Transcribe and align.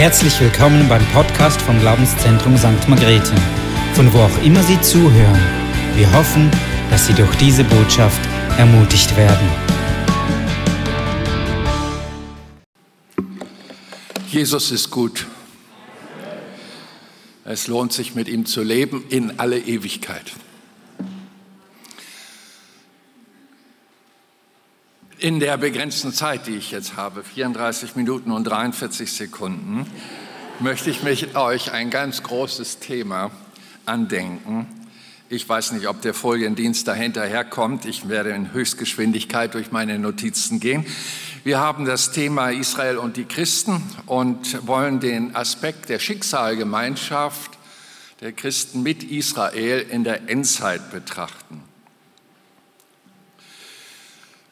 Herzlich 0.00 0.40
willkommen 0.40 0.88
beim 0.88 1.04
Podcast 1.08 1.60
vom 1.60 1.78
Glaubenszentrum 1.78 2.56
St. 2.56 2.88
Margrethe, 2.88 3.34
von 3.92 4.10
wo 4.14 4.20
auch 4.20 4.42
immer 4.42 4.62
Sie 4.62 4.80
zuhören. 4.80 5.38
Wir 5.94 6.10
hoffen, 6.14 6.50
dass 6.88 7.06
Sie 7.06 7.12
durch 7.12 7.34
diese 7.36 7.64
Botschaft 7.64 8.18
ermutigt 8.56 9.14
werden. 9.18 9.46
Jesus 14.30 14.70
ist 14.70 14.90
gut. 14.90 15.26
Es 17.44 17.66
lohnt 17.66 17.92
sich, 17.92 18.14
mit 18.14 18.26
ihm 18.26 18.46
zu 18.46 18.62
leben 18.62 19.04
in 19.10 19.38
alle 19.38 19.58
Ewigkeit. 19.58 20.32
In 25.20 25.38
der 25.38 25.58
begrenzten 25.58 26.14
Zeit, 26.14 26.46
die 26.46 26.56
ich 26.56 26.70
jetzt 26.70 26.96
habe, 26.96 27.22
34 27.22 27.94
Minuten 27.94 28.30
und 28.30 28.44
43 28.44 29.12
Sekunden, 29.12 29.84
möchte 30.60 30.88
ich 30.88 31.02
mit 31.02 31.36
euch 31.36 31.72
ein 31.72 31.90
ganz 31.90 32.22
großes 32.22 32.78
Thema 32.78 33.30
andenken. 33.84 34.66
Ich 35.28 35.46
weiß 35.46 35.72
nicht, 35.72 35.88
ob 35.88 36.00
der 36.00 36.14
Foliendienst 36.14 36.88
dahinterher 36.88 37.44
kommt. 37.44 37.84
Ich 37.84 38.08
werde 38.08 38.30
in 38.30 38.54
Höchstgeschwindigkeit 38.54 39.52
durch 39.52 39.70
meine 39.72 39.98
Notizen 39.98 40.58
gehen. 40.58 40.86
Wir 41.44 41.58
haben 41.58 41.84
das 41.84 42.12
Thema 42.12 42.48
Israel 42.48 42.96
und 42.96 43.18
die 43.18 43.26
Christen 43.26 43.82
und 44.06 44.66
wollen 44.66 45.00
den 45.00 45.36
Aspekt 45.36 45.90
der 45.90 45.98
Schicksalgemeinschaft 45.98 47.58
der 48.22 48.32
Christen 48.32 48.82
mit 48.82 49.02
Israel 49.02 49.80
in 49.80 50.02
der 50.02 50.30
Endzeit 50.30 50.90
betrachten. 50.90 51.62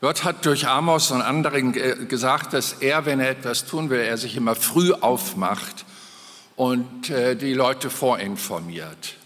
Gott 0.01 0.23
hat 0.23 0.47
durch 0.47 0.69
Amos 0.69 1.11
und 1.11 1.23
anderen 1.23 1.73
gesagt, 2.07 2.53
dass 2.53 2.75
er, 2.75 3.05
wenn 3.05 3.19
er 3.19 3.31
etwas 3.31 3.65
tun 3.67 3.91
will, 3.91 3.99
er 3.99 4.17
sich 4.17 4.37
immer 4.37 4.55
früh 4.55 4.93
aufmacht 4.93 5.85
und 6.55 7.11
äh, 7.11 7.35
die 7.35 7.53
Leute 7.53 7.91
vorinformiert. 7.91 9.17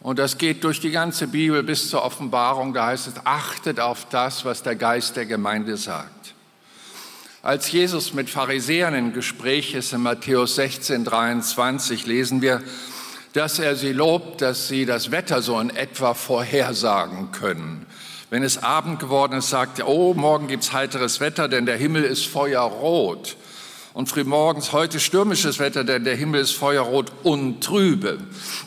Und 0.00 0.18
das 0.18 0.38
geht 0.38 0.64
durch 0.64 0.80
die 0.80 0.90
ganze 0.90 1.28
Bibel 1.28 1.62
bis 1.62 1.88
zur 1.88 2.04
Offenbarung. 2.04 2.74
Da 2.74 2.86
heißt 2.86 3.06
es, 3.06 3.14
achtet 3.24 3.78
auf 3.78 4.08
das, 4.08 4.44
was 4.44 4.64
der 4.64 4.74
Geist 4.74 5.16
der 5.16 5.26
Gemeinde 5.26 5.76
sagt. 5.76 6.34
Als 7.42 7.70
Jesus 7.70 8.12
mit 8.12 8.28
Pharisäern 8.28 8.94
im 8.94 9.12
Gespräch 9.12 9.72
ist 9.74 9.92
in 9.92 10.02
Matthäus 10.02 10.56
16, 10.56 11.04
23, 11.04 12.06
lesen 12.06 12.42
wir, 12.42 12.60
dass 13.34 13.60
er 13.60 13.76
sie 13.76 13.92
lobt, 13.92 14.42
dass 14.42 14.66
sie 14.66 14.84
das 14.84 15.12
Wetter 15.12 15.42
so 15.42 15.60
in 15.60 15.70
etwa 15.70 16.14
vorhersagen 16.14 17.30
können. 17.30 17.86
Wenn 18.28 18.42
es 18.42 18.62
Abend 18.62 18.98
geworden 18.98 19.34
ist, 19.34 19.50
sagt 19.50 19.78
er, 19.78 19.88
oh, 19.88 20.14
morgen 20.14 20.48
gibt 20.48 20.64
es 20.64 20.72
heiteres 20.72 21.20
Wetter, 21.20 21.48
denn 21.48 21.64
der 21.64 21.76
Himmel 21.76 22.02
ist 22.02 22.26
feuerrot. 22.26 23.36
Und 23.94 24.10
frühmorgens 24.10 24.72
heute 24.72 25.00
stürmisches 25.00 25.58
Wetter, 25.58 25.82
denn 25.82 26.04
der 26.04 26.16
Himmel 26.16 26.42
ist 26.42 26.52
feuerrot 26.52 27.12
und 27.22 27.62
trübe. 27.62 28.18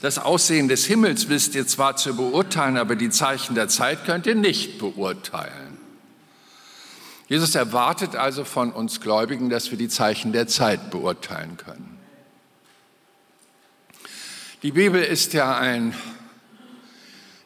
Das 0.01 0.17
Aussehen 0.17 0.69
des 0.69 0.85
Himmels 0.85 1.29
wisst 1.29 1.53
ihr 1.53 1.67
zwar 1.67 1.97
zu 1.97 2.15
beurteilen, 2.15 2.77
aber 2.77 2.95
die 2.95 3.11
Zeichen 3.11 3.53
der 3.53 3.67
Zeit 3.67 4.05
könnt 4.05 4.25
ihr 4.25 4.33
nicht 4.33 4.79
beurteilen. 4.79 5.77
Jesus 7.27 7.53
erwartet 7.53 8.15
also 8.15 8.43
von 8.43 8.71
uns 8.71 9.01
Gläubigen, 9.01 9.51
dass 9.51 9.69
wir 9.69 9.77
die 9.77 9.87
Zeichen 9.87 10.31
der 10.31 10.47
Zeit 10.47 10.89
beurteilen 10.89 11.57
können. 11.57 11.99
Die 14.63 14.71
Bibel 14.71 15.03
ist 15.03 15.33
ja 15.33 15.55
ein 15.55 15.93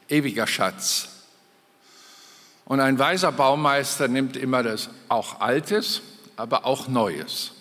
ewiger 0.08 0.47
Schatz. 0.47 1.09
Und 2.66 2.80
ein 2.80 2.97
weiser 3.00 3.31
Baumeister 3.31 4.08
nimmt 4.08 4.38
immer 4.38 4.64
das 4.64 4.89
auch 5.09 5.42
Altes, 5.42 6.02
aber 6.38 6.66
auch 6.66 6.88
Neues. 6.88 7.52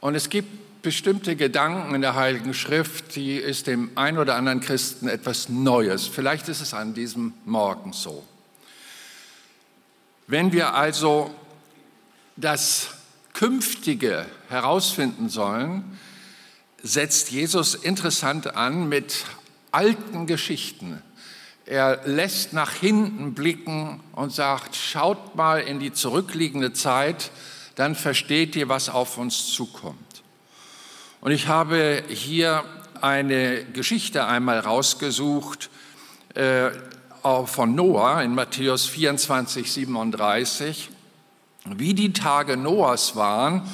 Und 0.00 0.14
es 0.14 0.30
gibt 0.30 0.82
bestimmte 0.82 1.36
Gedanken 1.36 1.94
in 1.94 2.00
der 2.00 2.14
Heiligen 2.14 2.54
Schrift, 2.54 3.16
die 3.16 3.36
ist 3.36 3.66
dem 3.66 3.90
ein 3.94 4.18
oder 4.18 4.36
anderen 4.36 4.60
Christen 4.60 5.08
etwas 5.08 5.48
Neues. 5.48 6.06
Vielleicht 6.06 6.48
ist 6.48 6.60
es 6.60 6.74
an 6.74 6.94
diesem 6.94 7.34
Morgen 7.44 7.92
so. 7.92 8.24
Wenn 10.26 10.52
wir 10.52 10.74
also 10.74 11.34
das 12.36 12.90
Künftige 13.32 14.26
herausfinden 14.48 15.28
sollen, 15.28 15.98
setzt 16.82 17.30
Jesus 17.30 17.74
interessant 17.74 18.54
an 18.54 18.88
mit 18.88 19.24
alten 19.72 20.26
Geschichten, 20.26 21.02
er 21.68 22.00
lässt 22.06 22.54
nach 22.54 22.72
hinten 22.72 23.34
blicken 23.34 24.00
und 24.12 24.32
sagt, 24.32 24.74
schaut 24.74 25.36
mal 25.36 25.60
in 25.60 25.78
die 25.78 25.92
zurückliegende 25.92 26.72
Zeit, 26.72 27.30
dann 27.74 27.94
versteht 27.94 28.56
ihr, 28.56 28.70
was 28.70 28.88
auf 28.88 29.18
uns 29.18 29.48
zukommt. 29.52 30.22
Und 31.20 31.30
ich 31.30 31.46
habe 31.46 32.02
hier 32.08 32.64
eine 33.02 33.64
Geschichte 33.66 34.24
einmal 34.24 34.60
rausgesucht 34.60 35.68
äh, 36.34 36.70
von 37.44 37.74
Noah 37.74 38.22
in 38.22 38.34
Matthäus 38.34 38.86
24, 38.86 39.70
37. 39.70 40.88
Wie 41.66 41.92
die 41.92 42.14
Tage 42.14 42.56
Noahs 42.56 43.14
waren, 43.14 43.70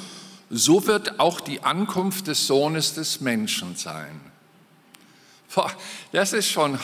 so 0.49 0.85
wird 0.85 1.21
auch 1.21 1.39
die 1.39 1.63
Ankunft 1.63 2.27
des 2.27 2.45
Sohnes 2.45 2.93
des 2.93 3.21
Menschen 3.21 3.77
sein. 3.77 4.19
Boah, 5.53 5.71
das 6.11 6.33
ist 6.33 6.49
schon 6.49 6.77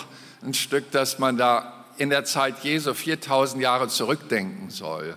ein 0.43 0.53
Stück, 0.53 0.91
dass 0.91 1.19
man 1.19 1.37
da 1.37 1.85
in 1.97 2.09
der 2.09 2.25
Zeit 2.25 2.63
Jesu 2.63 2.93
4000 2.93 3.61
Jahre 3.61 3.87
zurückdenken 3.87 4.69
soll. 4.69 5.15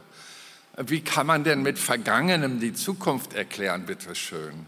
Wie 0.76 1.00
kann 1.00 1.26
man 1.26 1.44
denn 1.44 1.62
mit 1.62 1.78
Vergangenem 1.78 2.60
die 2.60 2.74
Zukunft 2.74 3.32
erklären, 3.32 3.86
bitteschön? 3.86 4.66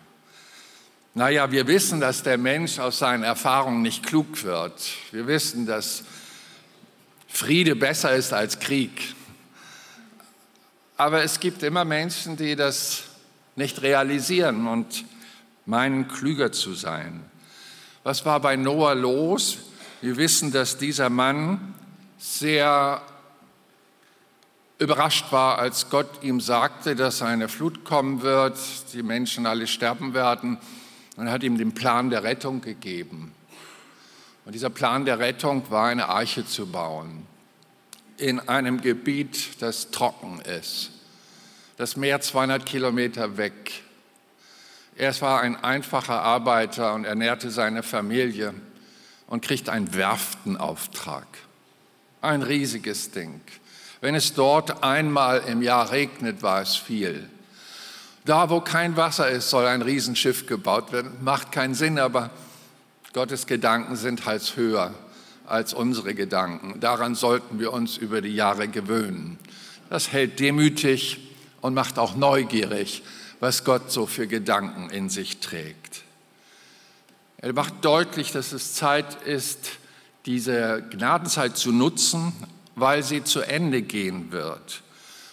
Naja, 1.14 1.50
wir 1.50 1.66
wissen, 1.66 2.00
dass 2.00 2.22
der 2.22 2.38
Mensch 2.38 2.78
aus 2.78 2.98
seinen 2.98 3.22
Erfahrungen 3.22 3.82
nicht 3.82 4.06
klug 4.06 4.44
wird. 4.44 4.72
Wir 5.12 5.26
wissen, 5.26 5.66
dass 5.66 6.04
Friede 7.26 7.74
besser 7.74 8.14
ist 8.14 8.32
als 8.32 8.58
Krieg. 8.58 9.14
Aber 10.96 11.22
es 11.22 11.40
gibt 11.40 11.62
immer 11.62 11.84
Menschen, 11.84 12.36
die 12.36 12.56
das 12.56 13.04
nicht 13.56 13.82
realisieren 13.82 14.66
und 14.66 15.04
meinen, 15.64 16.08
klüger 16.08 16.52
zu 16.52 16.74
sein. 16.74 17.24
Was 18.04 18.24
war 18.24 18.40
bei 18.40 18.56
Noah 18.56 18.94
los? 18.94 19.58
Wir 20.06 20.16
wissen, 20.18 20.52
dass 20.52 20.78
dieser 20.78 21.10
Mann 21.10 21.74
sehr 22.16 23.02
überrascht 24.78 25.32
war, 25.32 25.58
als 25.58 25.90
Gott 25.90 26.22
ihm 26.22 26.40
sagte, 26.40 26.94
dass 26.94 27.22
eine 27.22 27.48
Flut 27.48 27.84
kommen 27.84 28.22
wird, 28.22 28.56
die 28.92 29.02
Menschen 29.02 29.46
alle 29.46 29.66
sterben 29.66 30.14
werden. 30.14 30.58
Und 31.16 31.26
er 31.26 31.32
hat 31.32 31.42
ihm 31.42 31.58
den 31.58 31.74
Plan 31.74 32.08
der 32.08 32.22
Rettung 32.22 32.60
gegeben. 32.60 33.32
Und 34.44 34.54
dieser 34.54 34.70
Plan 34.70 35.06
der 35.06 35.18
Rettung 35.18 35.68
war, 35.72 35.88
eine 35.88 36.08
Arche 36.08 36.46
zu 36.46 36.68
bauen 36.68 37.26
in 38.16 38.38
einem 38.38 38.82
Gebiet, 38.82 39.60
das 39.60 39.90
trocken 39.90 40.40
ist. 40.40 40.92
Das 41.78 41.96
Meer 41.96 42.20
200 42.20 42.64
Kilometer 42.64 43.38
weg. 43.38 43.82
Er 44.94 45.20
war 45.20 45.40
ein 45.40 45.56
einfacher 45.56 46.22
Arbeiter 46.22 46.94
und 46.94 47.06
ernährte 47.06 47.50
seine 47.50 47.82
Familie 47.82 48.54
und 49.26 49.42
kriegt 49.42 49.68
einen 49.68 49.94
Werftenauftrag. 49.94 51.26
Ein 52.22 52.42
riesiges 52.42 53.10
Ding. 53.10 53.40
Wenn 54.00 54.14
es 54.14 54.34
dort 54.34 54.82
einmal 54.82 55.42
im 55.46 55.62
Jahr 55.62 55.90
regnet, 55.90 56.42
war 56.42 56.62
es 56.62 56.76
viel. 56.76 57.28
Da, 58.24 58.50
wo 58.50 58.60
kein 58.60 58.96
Wasser 58.96 59.28
ist, 59.30 59.50
soll 59.50 59.66
ein 59.66 59.82
Riesenschiff 59.82 60.46
gebaut 60.46 60.92
werden. 60.92 61.12
Macht 61.22 61.52
keinen 61.52 61.74
Sinn, 61.74 61.98
aber 61.98 62.30
Gottes 63.12 63.46
Gedanken 63.46 63.96
sind 63.96 64.26
halt 64.26 64.56
höher 64.56 64.92
als 65.46 65.72
unsere 65.72 66.14
Gedanken. 66.14 66.80
Daran 66.80 67.14
sollten 67.14 67.60
wir 67.60 67.72
uns 67.72 67.96
über 67.96 68.20
die 68.20 68.34
Jahre 68.34 68.68
gewöhnen. 68.68 69.38
Das 69.88 70.12
hält 70.12 70.40
demütig 70.40 71.34
und 71.60 71.74
macht 71.74 71.98
auch 71.98 72.16
neugierig, 72.16 73.02
was 73.40 73.64
Gott 73.64 73.92
so 73.92 74.06
für 74.06 74.26
Gedanken 74.26 74.90
in 74.90 75.08
sich 75.08 75.38
trägt. 75.38 76.02
Er 77.38 77.52
macht 77.52 77.84
deutlich, 77.84 78.32
dass 78.32 78.52
es 78.52 78.74
Zeit 78.74 79.22
ist, 79.22 79.72
diese 80.24 80.82
Gnadenzeit 80.90 81.56
zu 81.56 81.70
nutzen, 81.70 82.32
weil 82.74 83.02
sie 83.02 83.24
zu 83.24 83.40
Ende 83.40 83.82
gehen 83.82 84.32
wird. 84.32 84.82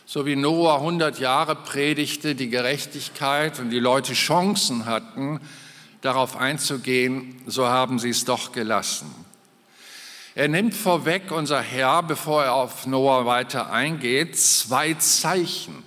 So 0.06 0.26
wie 0.26 0.36
Noah 0.36 0.76
100 0.76 1.20
Jahre 1.20 1.56
predigte, 1.56 2.36
die 2.36 2.50
Gerechtigkeit 2.50 3.60
und 3.60 3.70
die 3.70 3.80
Leute 3.80 4.14
Chancen 4.14 4.86
hatten, 4.86 5.40
darauf 6.02 6.36
einzugehen, 6.36 7.42
so 7.48 7.68
haben 7.68 7.98
sie 8.00 8.10
es 8.10 8.26
doch 8.26 8.52
gelassen. 8.52 9.10
Er 10.36 10.50
nimmt 10.50 10.74
vorweg, 10.74 11.32
unser 11.32 11.62
Herr, 11.62 12.04
bevor 12.04 12.44
er 12.44 12.54
auf 12.54 12.86
Noah 12.86 13.26
weiter 13.26 13.72
eingeht, 13.72 14.38
zwei 14.38 14.94
Zeichen. 14.96 15.84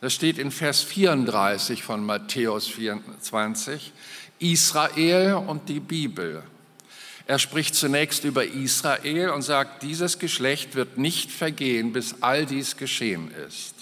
Das 0.00 0.12
steht 0.12 0.38
in 0.38 0.50
Vers 0.50 0.82
34 0.82 1.82
von 1.82 2.04
Matthäus 2.04 2.66
24. 2.66 3.92
Israel 4.38 5.34
und 5.34 5.68
die 5.68 5.80
Bibel. 5.80 6.42
Er 7.26 7.38
spricht 7.38 7.74
zunächst 7.74 8.24
über 8.24 8.44
Israel 8.44 9.30
und 9.30 9.42
sagt, 9.42 9.82
dieses 9.82 10.18
Geschlecht 10.18 10.74
wird 10.76 10.96
nicht 10.96 11.32
vergehen, 11.32 11.92
bis 11.92 12.22
all 12.22 12.46
dies 12.46 12.76
geschehen 12.76 13.32
ist. 13.48 13.74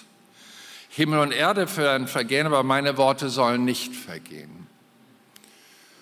Himmel 0.89 1.19
und 1.19 1.33
Erde 1.33 1.77
werden 1.77 2.07
vergehen, 2.07 2.47
aber 2.47 2.63
meine 2.63 2.97
Worte 2.97 3.29
sollen 3.29 3.65
nicht 3.65 3.95
vergehen. 3.95 4.67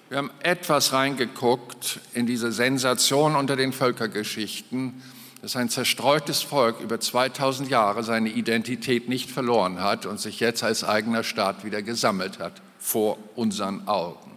Wir 0.08 0.18
haben 0.18 0.30
etwas 0.40 0.92
reingeguckt 0.92 1.98
in 2.12 2.26
diese 2.26 2.52
Sensation 2.52 3.34
unter 3.34 3.56
den 3.56 3.72
Völkergeschichten, 3.72 5.02
dass 5.40 5.56
ein 5.56 5.70
zerstreutes 5.70 6.42
Volk 6.42 6.80
über 6.80 7.00
2000 7.00 7.70
Jahre 7.70 8.04
seine 8.04 8.28
Identität 8.28 9.08
nicht 9.08 9.30
verloren 9.30 9.80
hat 9.80 10.04
und 10.04 10.20
sich 10.20 10.38
jetzt 10.38 10.62
als 10.62 10.84
eigener 10.84 11.24
Staat 11.24 11.64
wieder 11.64 11.80
gesammelt 11.80 12.38
hat 12.38 12.60
vor 12.78 13.16
unseren 13.34 13.88
Augen. 13.88 14.31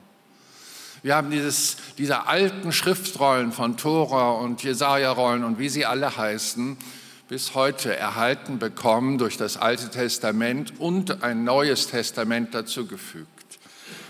Wir 1.05 1.15
haben 1.15 1.29
dieses, 1.29 1.77
diese 1.99 2.25
alten 2.25 2.71
Schriftrollen 2.71 3.51
von 3.51 3.77
Tora 3.77 4.31
und 4.31 4.63
Jesaja-Rollen 4.63 5.43
und 5.43 5.59
wie 5.59 5.69
sie 5.69 5.85
alle 5.85 6.17
heißen, 6.17 6.77
bis 7.29 7.53
heute 7.53 7.95
erhalten 7.95 8.57
bekommen 8.57 9.19
durch 9.19 9.37
das 9.37 9.55
Alte 9.55 9.91
Testament 9.91 10.79
und 10.79 11.21
ein 11.21 11.43
neues 11.43 11.89
Testament 11.89 12.55
dazu 12.55 12.87
gefügt. 12.87 13.29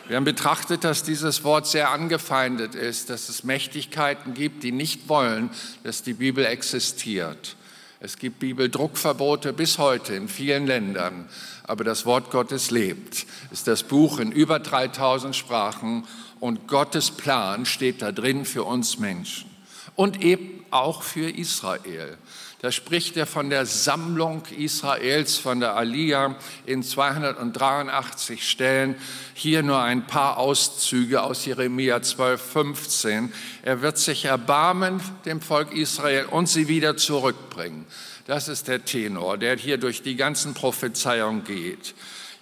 Wir 0.07 0.15
haben 0.15 0.23
betrachtet, 0.23 0.85
dass 0.85 1.03
dieses 1.03 1.43
Wort 1.43 1.67
sehr 1.67 1.89
angefeindet 1.89 2.75
ist, 2.75 3.09
dass 3.09 3.27
es 3.27 3.43
Mächtigkeiten 3.43 4.33
gibt, 4.33 4.63
die 4.63 4.71
nicht 4.71 5.09
wollen, 5.09 5.49
dass 5.83 6.01
die 6.01 6.13
Bibel 6.13 6.45
existiert. 6.45 7.57
Es 8.05 8.19
gibt 8.19 8.37
Bibeldruckverbote 8.37 9.51
bis 9.51 9.79
heute 9.79 10.13
in 10.13 10.27
vielen 10.27 10.67
Ländern, 10.67 11.27
aber 11.63 11.83
das 11.83 12.05
Wort 12.05 12.29
Gottes 12.29 12.69
lebt. 12.69 13.25
Ist 13.49 13.67
das 13.67 13.81
Buch 13.81 14.19
in 14.19 14.31
über 14.31 14.59
3000 14.59 15.35
Sprachen 15.35 16.05
und 16.39 16.67
Gottes 16.67 17.09
Plan 17.09 17.65
steht 17.65 18.03
da 18.03 18.11
drin 18.11 18.45
für 18.45 18.63
uns 18.63 18.99
Menschen 18.99 19.49
und 19.95 20.21
eben 20.21 20.63
auch 20.69 21.01
für 21.01 21.31
Israel. 21.31 22.19
Da 22.61 22.71
spricht 22.71 23.17
er 23.17 23.25
von 23.25 23.49
der 23.49 23.65
Sammlung 23.65 24.43
Israels, 24.57 25.37
von 25.37 25.59
der 25.59 25.75
Aliyah 25.75 26.35
in 26.65 26.83
283 26.83 28.47
Stellen. 28.49 28.95
Hier 29.33 29.61
nur 29.61 29.81
ein 29.81 30.07
paar 30.07 30.37
Auszüge 30.37 31.21
aus 31.21 31.45
Jeremia 31.45 32.01
12, 32.01 32.41
15. 32.41 33.33
Er 33.61 33.81
wird 33.81 33.97
sich 33.97 34.25
erbarmen 34.25 35.01
dem 35.25 35.41
Volk 35.41 35.73
Israel 35.73 36.25
und 36.25 36.47
sie 36.47 36.67
wieder 36.67 36.97
zurückbringen. 36.97 37.85
Das 38.25 38.47
ist 38.47 38.67
der 38.67 38.85
Tenor, 38.85 39.37
der 39.37 39.57
hier 39.57 39.77
durch 39.77 40.01
die 40.01 40.15
ganzen 40.15 40.53
Prophezeiungen 40.53 41.43
geht. 41.43 41.93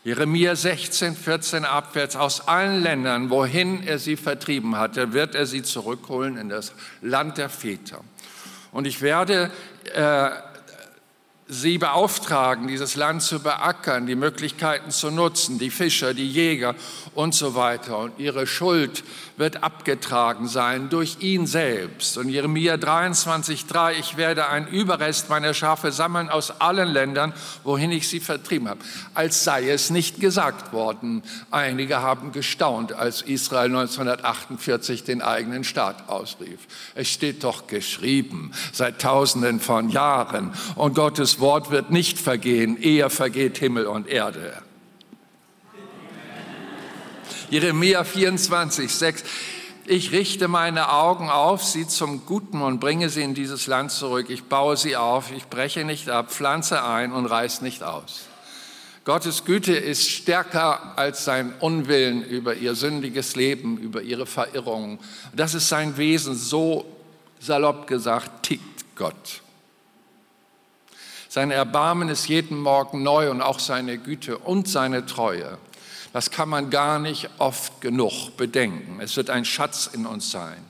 Jeremia 0.05 0.55
16, 0.55 1.15
14 1.15 1.65
abwärts, 1.65 2.15
aus 2.15 2.47
allen 2.47 2.83
Ländern, 2.83 3.29
wohin 3.29 3.83
er 3.87 3.99
sie 3.99 4.17
vertrieben 4.17 4.77
hatte, 4.77 5.13
wird 5.13 5.33
er 5.33 5.45
sie 5.45 5.63
zurückholen 5.63 6.37
in 6.37 6.49
das 6.49 6.73
Land 7.01 7.37
der 7.37 7.49
Väter. 7.49 8.01
Und 8.73 8.85
ich 8.85 9.01
werde 9.01 9.51
äh, 9.89 10.29
sie 11.47 11.77
beauftragen, 11.77 12.67
dieses 12.67 12.95
Land 12.95 13.21
zu 13.21 13.41
beackern, 13.41 14.07
die 14.07 14.15
Möglichkeiten 14.15 14.91
zu 14.91 15.11
nutzen, 15.11 15.59
die 15.59 15.69
Fischer, 15.69 16.13
die 16.13 16.29
Jäger 16.29 16.75
und 17.13 17.35
so 17.35 17.55
weiter. 17.55 17.97
Und 17.99 18.19
ihre 18.19 18.47
Schuld 18.47 19.03
wird 19.37 19.63
abgetragen 19.63 20.47
sein 20.47 20.89
durch 20.89 21.17
ihn 21.19 21.47
selbst. 21.47 22.17
Und 22.17 22.29
Jeremia 22.29 22.75
23,3, 22.75 23.93
ich 23.99 24.17
werde 24.17 24.47
einen 24.47 24.67
Überrest 24.67 25.29
meiner 25.29 25.53
Schafe 25.53 25.91
sammeln 25.91 26.29
aus 26.29 26.61
allen 26.61 26.89
Ländern, 26.89 27.33
wohin 27.63 27.91
ich 27.91 28.07
sie 28.07 28.19
vertrieben 28.19 28.69
habe. 28.69 28.79
Als 29.13 29.43
sei 29.43 29.69
es 29.69 29.89
nicht 29.89 30.19
gesagt 30.19 30.73
worden. 30.73 31.23
Einige 31.51 32.01
haben 32.01 32.31
gestaunt, 32.31 32.93
als 32.93 33.21
Israel 33.21 33.67
1948 33.67 35.03
den 35.03 35.21
eigenen 35.21 35.63
Staat 35.63 36.09
ausrief. 36.09 36.59
Es 36.95 37.09
steht 37.09 37.43
doch 37.43 37.67
geschrieben 37.67 38.51
seit 38.71 39.01
Tausenden 39.01 39.59
von 39.59 39.89
Jahren. 39.89 40.51
Und 40.75 40.95
Gottes 40.95 41.39
Wort 41.39 41.71
wird 41.71 41.91
nicht 41.91 42.19
vergehen, 42.19 42.81
eher 42.81 43.09
vergeht 43.09 43.57
Himmel 43.57 43.87
und 43.87 44.07
Erde. 44.07 44.62
Jeremia 47.53 48.03
24, 48.03 48.91
6. 48.91 49.23
Ich 49.85 50.11
richte 50.11 50.47
meine 50.47 50.91
Augen 50.91 51.29
auf 51.29 51.63
sie 51.63 51.87
zum 51.87 52.25
Guten 52.25 52.63
und 52.63 52.79
bringe 52.79 53.09
sie 53.09 53.21
in 53.21 53.35
dieses 53.35 53.67
Land 53.67 53.91
zurück. 53.91 54.31
Ich 54.31 54.45
baue 54.45 54.75
sie 54.75 54.95
auf, 54.95 55.31
ich 55.31 55.45
breche 55.45 55.85
nicht 55.85 56.09
ab, 56.09 56.31
pflanze 56.31 56.83
ein 56.83 57.11
und 57.11 57.27
reiß 57.27 57.61
nicht 57.61 57.83
aus. 57.83 58.23
Gottes 59.05 59.45
Güte 59.45 59.75
ist 59.75 60.09
stärker 60.09 60.97
als 60.97 61.25
sein 61.25 61.53
Unwillen 61.59 62.23
über 62.23 62.55
ihr 62.55 62.73
sündiges 62.73 63.35
Leben, 63.35 63.77
über 63.77 64.01
ihre 64.01 64.25
Verirrungen. 64.25 64.97
Das 65.35 65.53
ist 65.53 65.69
sein 65.69 65.95
Wesen, 65.95 66.33
so 66.33 66.85
salopp 67.39 67.85
gesagt, 67.85 68.47
tickt 68.47 68.95
Gott. 68.95 69.43
Sein 71.29 71.51
Erbarmen 71.51 72.09
ist 72.09 72.27
jeden 72.27 72.57
Morgen 72.57 73.03
neu 73.03 73.29
und 73.29 73.43
auch 73.43 73.59
seine 73.59 73.99
Güte 73.99 74.39
und 74.39 74.67
seine 74.67 75.05
Treue. 75.05 75.59
Das 76.13 76.29
kann 76.29 76.47
man 76.47 76.69
gar 76.69 76.99
nicht 76.99 77.29
oft 77.39 77.81
genug 77.81 78.37
bedenken. 78.37 78.99
Es 79.01 79.17
wird 79.17 79.31
ein 79.31 79.45
Schatz 79.45 79.89
in 79.91 80.05
uns 80.05 80.31
sein. 80.31 80.63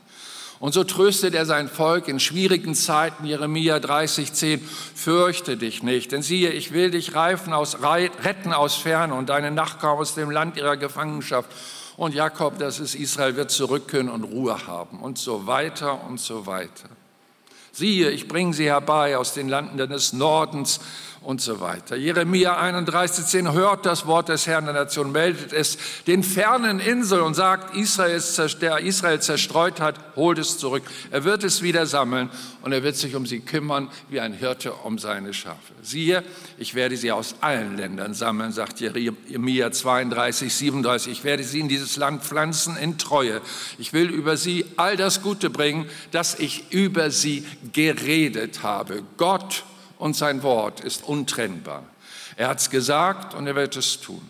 Und 0.63 0.73
so 0.73 0.85
tröstet 0.85 1.35
er 1.35 1.45
sein 1.45 1.67
Volk 1.67 2.07
in 2.07 2.21
schwierigen 2.21 2.73
Zeiten, 2.73 3.25
Jeremia 3.25 3.81
30, 3.81 4.31
10, 4.31 4.61
fürchte 4.95 5.57
dich 5.57 5.83
nicht, 5.83 6.13
denn 6.13 6.21
siehe, 6.21 6.51
ich 6.51 6.71
will 6.71 6.89
dich 6.89 7.13
reifen 7.15 7.51
aus, 7.51 7.79
retten 7.83 8.53
aus 8.53 8.75
Ferne 8.75 9.13
und 9.13 9.27
deine 9.27 9.51
Nachkommen 9.51 9.99
aus 9.99 10.15
dem 10.15 10.31
Land 10.31 10.55
ihrer 10.55 10.77
Gefangenschaft. 10.77 11.51
Und 11.97 12.15
Jakob, 12.15 12.59
das 12.59 12.79
ist 12.79 12.95
Israel, 12.95 13.35
wird 13.35 13.51
zurückkehren 13.51 14.07
und 14.07 14.23
Ruhe 14.23 14.65
haben 14.65 15.01
und 15.01 15.17
so 15.17 15.47
weiter 15.47 16.05
und 16.05 16.21
so 16.21 16.45
weiter. 16.45 16.87
Siehe, 17.73 18.11
ich 18.11 18.27
bringe 18.27 18.53
sie 18.53 18.67
herbei 18.67 19.17
aus 19.17 19.33
den 19.33 19.49
Landen 19.49 19.77
des 19.77 20.13
Nordens 20.13 20.79
und 21.23 21.41
so 21.41 21.59
weiter. 21.59 21.95
Jeremia 21.95 22.57
31, 22.57 23.25
10, 23.25 23.53
hört 23.53 23.85
das 23.85 24.05
Wort 24.05 24.29
des 24.29 24.45
Herrn 24.45 24.65
der 24.65 24.73
Nation, 24.73 25.11
meldet 25.11 25.53
es 25.53 25.77
den 26.05 26.21
fernen 26.21 26.79
Inseln 26.79 27.21
und 27.21 27.33
sagt, 27.33 27.75
Israel, 27.75 28.21
der 28.61 28.79
Israel 28.79 29.21
zerstreut 29.21 29.79
hat, 29.79 29.95
holt 30.15 30.37
es 30.37 30.57
zurück. 30.57 30.83
Er 31.11 31.23
wird 31.23 31.43
es 31.43 31.61
wieder 31.61 31.85
sammeln 31.85 32.29
und 32.61 32.73
er 32.73 32.83
wird 32.83 32.97
sich 32.97 33.15
um 33.15 33.25
sie 33.25 33.39
kümmern, 33.39 33.89
wie 34.09 34.19
ein 34.19 34.33
Hirte 34.33 34.73
um 34.73 34.97
seine 34.97 35.33
Schafe. 35.33 35.73
Siehe, 35.81 36.23
ich 36.57 36.75
werde 36.75 36.97
sie 36.97 37.11
aus 37.11 37.35
allen 37.41 37.77
Ländern 37.77 38.13
sammeln, 38.13 38.51
sagt 38.51 38.81
Jeremia 38.81 39.71
32, 39.71 40.53
37. 40.53 41.11
Ich 41.11 41.23
werde 41.23 41.43
sie 41.43 41.61
in 41.61 41.69
dieses 41.69 41.95
Land 41.95 42.23
pflanzen 42.23 42.75
in 42.75 42.97
Treue. 42.97 43.41
Ich 43.77 43.93
will 43.93 44.09
über 44.09 44.35
sie 44.35 44.65
all 44.75 44.97
das 44.97 45.21
Gute 45.21 45.49
bringen, 45.49 45.85
das 46.11 46.37
ich 46.37 46.71
über 46.71 47.11
sie 47.11 47.45
geredet 47.71 48.61
habe. 48.63 49.03
Gott 49.17 49.63
und 50.03 50.17
sein 50.17 50.44
Wort 50.44 50.81
ist 50.81 51.05
untrennbar. 51.05 51.85
Er 52.35 52.50
hat 52.50 52.59
es 52.59 52.69
gesagt 52.69 53.35
und 53.35 53.47
er 53.47 53.55
wird 53.55 53.77
es 53.77 54.01
tun. 54.01 54.22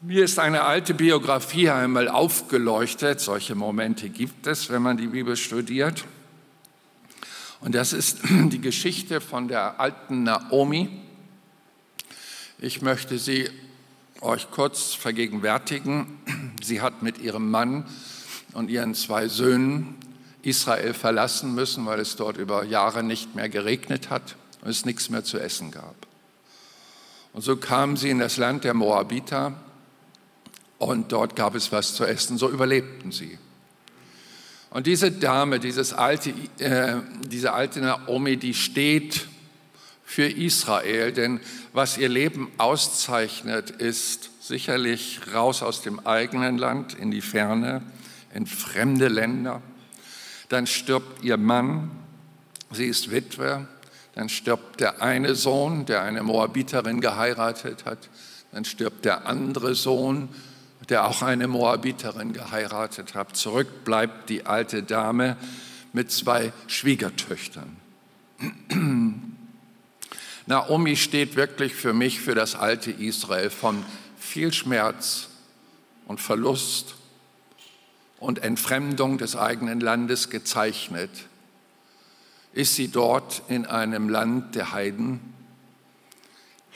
Mir 0.00 0.24
ist 0.24 0.40
eine 0.40 0.62
alte 0.62 0.94
Biografie 0.94 1.70
einmal 1.70 2.08
aufgeleuchtet. 2.08 3.20
Solche 3.20 3.54
Momente 3.54 4.08
gibt 4.08 4.48
es, 4.48 4.68
wenn 4.68 4.82
man 4.82 4.96
die 4.96 5.06
Bibel 5.06 5.36
studiert. 5.36 6.04
Und 7.60 7.76
das 7.76 7.92
ist 7.92 8.18
die 8.28 8.60
Geschichte 8.60 9.20
von 9.20 9.46
der 9.46 9.78
alten 9.78 10.24
Naomi. 10.24 10.88
Ich 12.58 12.82
möchte 12.82 13.20
sie 13.20 13.48
euch 14.22 14.50
kurz 14.50 14.92
vergegenwärtigen. 14.94 16.18
Sie 16.60 16.80
hat 16.80 17.00
mit 17.00 17.18
ihrem 17.18 17.48
Mann 17.48 17.86
und 18.54 18.70
ihren 18.70 18.96
zwei 18.96 19.28
Söhnen 19.28 19.94
Israel 20.46 20.94
verlassen 20.94 21.54
müssen, 21.54 21.84
weil 21.86 21.98
es 21.98 22.14
dort 22.14 22.36
über 22.36 22.64
Jahre 22.64 23.02
nicht 23.02 23.34
mehr 23.34 23.48
geregnet 23.48 24.10
hat 24.10 24.36
und 24.62 24.70
es 24.70 24.84
nichts 24.84 25.10
mehr 25.10 25.24
zu 25.24 25.38
essen 25.38 25.72
gab. 25.72 25.94
Und 27.32 27.42
so 27.42 27.56
kamen 27.56 27.96
sie 27.96 28.10
in 28.10 28.20
das 28.20 28.36
Land 28.36 28.62
der 28.62 28.72
Moabiter 28.72 29.54
und 30.78 31.10
dort 31.10 31.34
gab 31.34 31.56
es 31.56 31.72
was 31.72 31.94
zu 31.94 32.04
essen. 32.04 32.38
So 32.38 32.48
überlebten 32.48 33.10
sie. 33.10 33.38
Und 34.70 34.86
diese 34.86 35.10
Dame, 35.10 35.58
dieses 35.58 35.92
alte, 35.92 36.30
äh, 36.58 36.96
diese 37.26 37.52
alte 37.52 37.80
Naomi, 37.80 38.36
die 38.36 38.54
steht 38.54 39.26
für 40.04 40.28
Israel, 40.28 41.12
denn 41.12 41.40
was 41.72 41.98
ihr 41.98 42.08
Leben 42.08 42.52
auszeichnet, 42.58 43.70
ist 43.70 44.30
sicherlich 44.40 45.20
raus 45.34 45.62
aus 45.64 45.82
dem 45.82 46.06
eigenen 46.06 46.56
Land 46.56 46.94
in 46.94 47.10
die 47.10 47.20
Ferne, 47.20 47.82
in 48.32 48.46
fremde 48.46 49.08
Länder 49.08 49.60
dann 50.48 50.66
stirbt 50.66 51.24
ihr 51.24 51.36
Mann, 51.36 51.90
sie 52.70 52.86
ist 52.86 53.10
Witwe, 53.10 53.66
dann 54.14 54.28
stirbt 54.28 54.80
der 54.80 55.02
eine 55.02 55.34
Sohn, 55.34 55.86
der 55.86 56.02
eine 56.02 56.22
Moabiterin 56.22 57.00
geheiratet 57.00 57.84
hat, 57.84 58.08
dann 58.52 58.64
stirbt 58.64 59.04
der 59.04 59.26
andere 59.26 59.74
Sohn, 59.74 60.28
der 60.88 61.06
auch 61.06 61.22
eine 61.22 61.48
Moabiterin 61.48 62.32
geheiratet 62.32 63.14
hat. 63.14 63.36
Zurück 63.36 63.84
bleibt 63.84 64.30
die 64.30 64.46
alte 64.46 64.82
Dame 64.82 65.36
mit 65.92 66.10
zwei 66.10 66.52
Schwiegertöchtern. 66.66 67.76
Naomi 70.46 70.96
steht 70.96 71.36
wirklich 71.36 71.74
für 71.74 71.92
mich 71.92 72.20
für 72.20 72.34
das 72.34 72.54
alte 72.54 72.92
Israel 72.92 73.50
von 73.50 73.84
viel 74.16 74.52
Schmerz 74.52 75.28
und 76.06 76.20
Verlust 76.20 76.94
und 78.18 78.38
Entfremdung 78.40 79.18
des 79.18 79.36
eigenen 79.36 79.80
Landes 79.80 80.30
gezeichnet, 80.30 81.10
ist 82.52 82.74
sie 82.74 82.88
dort 82.88 83.42
in 83.48 83.66
einem 83.66 84.08
Land 84.08 84.54
der 84.54 84.72
Heiden 84.72 85.20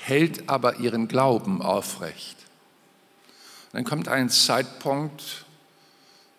hält 0.00 0.48
aber 0.48 0.76
ihren 0.76 1.08
Glauben 1.08 1.62
aufrecht. 1.62 2.36
Dann 3.72 3.84
kommt 3.84 4.08
ein 4.08 4.30
Zeitpunkt, 4.30 5.44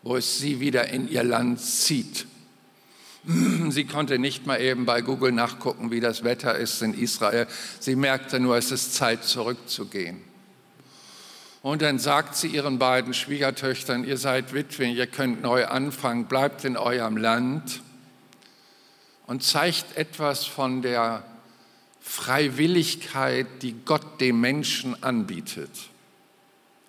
wo 0.03 0.17
es 0.17 0.39
sie 0.39 0.59
wieder 0.59 0.89
in 0.89 1.07
ihr 1.07 1.23
Land 1.23 1.61
zieht. 1.61 2.25
Sie 3.69 3.85
konnte 3.85 4.17
nicht 4.17 4.47
mal 4.47 4.59
eben 4.59 4.85
bei 4.85 5.01
Google 5.01 5.31
nachgucken, 5.31 5.91
wie 5.91 5.99
das 5.99 6.23
Wetter 6.23 6.55
ist 6.55 6.81
in 6.81 6.95
Israel. 6.95 7.47
Sie 7.79 7.95
merkte 7.95 8.39
nur, 8.39 8.57
es 8.57 8.71
ist 8.71 8.95
Zeit 8.95 9.23
zurückzugehen. 9.23 10.19
Und 11.61 11.83
dann 11.83 11.99
sagt 11.99 12.35
sie 12.35 12.47
ihren 12.47 12.79
beiden 12.79 13.13
Schwiegertöchtern, 13.13 14.03
ihr 14.03 14.17
seid 14.17 14.53
Witwen, 14.53 14.95
ihr 14.95 15.05
könnt 15.05 15.43
neu 15.43 15.67
anfangen, 15.67 16.25
bleibt 16.25 16.65
in 16.65 16.75
eurem 16.75 17.17
Land 17.17 17.81
und 19.27 19.43
zeigt 19.43 19.95
etwas 19.95 20.45
von 20.45 20.81
der 20.81 21.23
Freiwilligkeit, 21.99 23.45
die 23.61 23.75
Gott 23.85 24.19
dem 24.19 24.41
Menschen 24.41 25.01
anbietet 25.03 25.69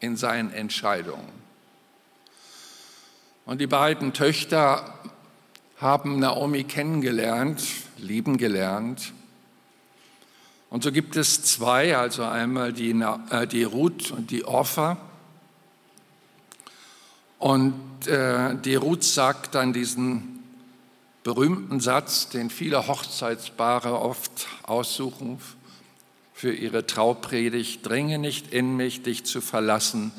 in 0.01 0.17
seinen 0.17 0.51
Entscheidungen. 0.53 1.29
Und 3.45 3.61
die 3.61 3.67
beiden 3.67 4.15
Töchter 4.15 4.95
haben 5.77 6.19
Naomi 6.19 6.65
kennengelernt, 6.65 7.63
lieben 7.99 8.39
gelernt. 8.39 9.13
Und 10.73 10.83
so 10.83 10.91
gibt 10.91 11.17
es 11.17 11.43
zwei, 11.43 11.99
also 11.99 12.25
einmal 12.25 12.73
die, 12.73 12.93
äh, 13.29 13.47
die 13.47 13.63
Ruth 13.63 14.11
und 14.11 14.31
die 14.31 14.47
Orpha. 14.47 14.97
Und 17.39 17.75
äh, 18.07 18.57
die 18.57 18.77
Ruth 18.77 19.05
sagt 19.05 19.55
dann 19.55 19.75
diesen 19.75 20.43
berühmten 21.25 21.79
Satz, 21.81 22.31
den 22.31 22.49
viele 22.49 22.89
Hochzeitspaare 22.89 24.01
oft 24.01 24.47
aussuchen 24.63 25.39
für 26.33 26.55
ihre 26.55 26.87
Traupredigt, 26.87 27.87
dringe 27.87 28.19
nicht 28.19 28.55
in 28.55 28.75
mich, 28.75 29.03
dich 29.03 29.25
zu 29.25 29.43
verlassen, 29.43 30.11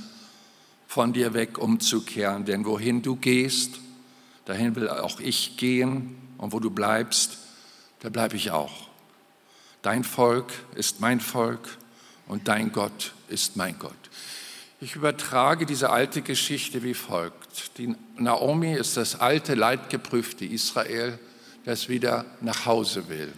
von 0.86 1.14
dir 1.14 1.34
weg 1.34 1.58
umzukehren, 1.58 2.46
denn 2.46 2.64
wohin 2.64 3.02
du 3.02 3.16
gehst, 3.16 3.80
dahin 4.46 4.76
will 4.76 4.88
auch 4.88 5.20
ich 5.20 5.58
gehen 5.58 6.16
und 6.38 6.54
wo 6.54 6.60
du 6.60 6.70
bleibst, 6.70 7.40
da 8.02 8.10
bleibe 8.10 8.36
ich 8.36 8.52
auch. 8.52 8.93
Dein 9.84 10.06
Volk 10.06 10.52
ist 10.76 11.02
mein 11.02 11.20
Volk 11.20 11.78
und 12.28 12.48
dein 12.48 12.72
Gott 12.72 13.14
ist 13.28 13.58
mein 13.58 13.78
Gott. 13.78 13.92
Ich 14.80 14.96
übertrage 14.96 15.66
diese 15.66 15.90
alte 15.90 16.22
Geschichte 16.22 16.84
wie 16.84 16.94
folgt. 16.94 17.78
Die 17.78 17.96
Naomi 18.18 18.74
ist 18.74 18.98
das 18.98 19.20
alte, 19.20 19.56
leidgeprüfte 19.56 20.46
Israel, 20.46 21.20
das 21.66 21.90
wieder 21.90 22.26
nach 22.40 22.66
Hause 22.66 23.10
will. 23.10 23.34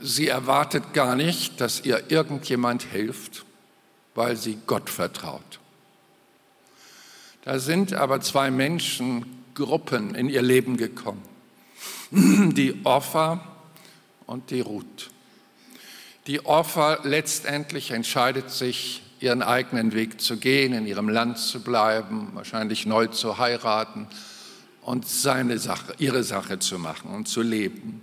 Sie 0.00 0.28
erwartet 0.28 0.92
gar 0.92 1.16
nicht, 1.16 1.60
dass 1.60 1.80
ihr 1.84 2.10
irgendjemand 2.10 2.82
hilft, 2.82 3.46
weil 4.14 4.36
sie 4.36 4.58
Gott 4.66 4.90
vertraut. 4.90 5.58
Da 7.44 7.58
sind 7.58 7.94
aber 7.94 8.20
zwei 8.20 8.50
Menschengruppen 8.50 10.14
in 10.14 10.28
ihr 10.28 10.42
Leben 10.42 10.76
gekommen. 10.76 11.22
Die 12.10 12.80
Orpha 12.84 13.53
und 14.26 14.50
die 14.50 14.60
Ruth. 14.60 15.10
Die 16.26 16.44
Orpha 16.44 17.00
letztendlich 17.02 17.90
entscheidet 17.90 18.50
sich, 18.50 19.02
ihren 19.20 19.42
eigenen 19.42 19.92
Weg 19.92 20.20
zu 20.20 20.36
gehen, 20.36 20.72
in 20.72 20.86
ihrem 20.86 21.08
Land 21.08 21.38
zu 21.38 21.62
bleiben, 21.62 22.30
wahrscheinlich 22.34 22.86
neu 22.86 23.06
zu 23.06 23.38
heiraten 23.38 24.06
und 24.82 25.08
seine 25.08 25.58
Sache, 25.58 25.94
ihre 25.98 26.22
Sache 26.24 26.58
zu 26.58 26.78
machen 26.78 27.10
und 27.10 27.26
zu 27.26 27.42
leben. 27.42 28.02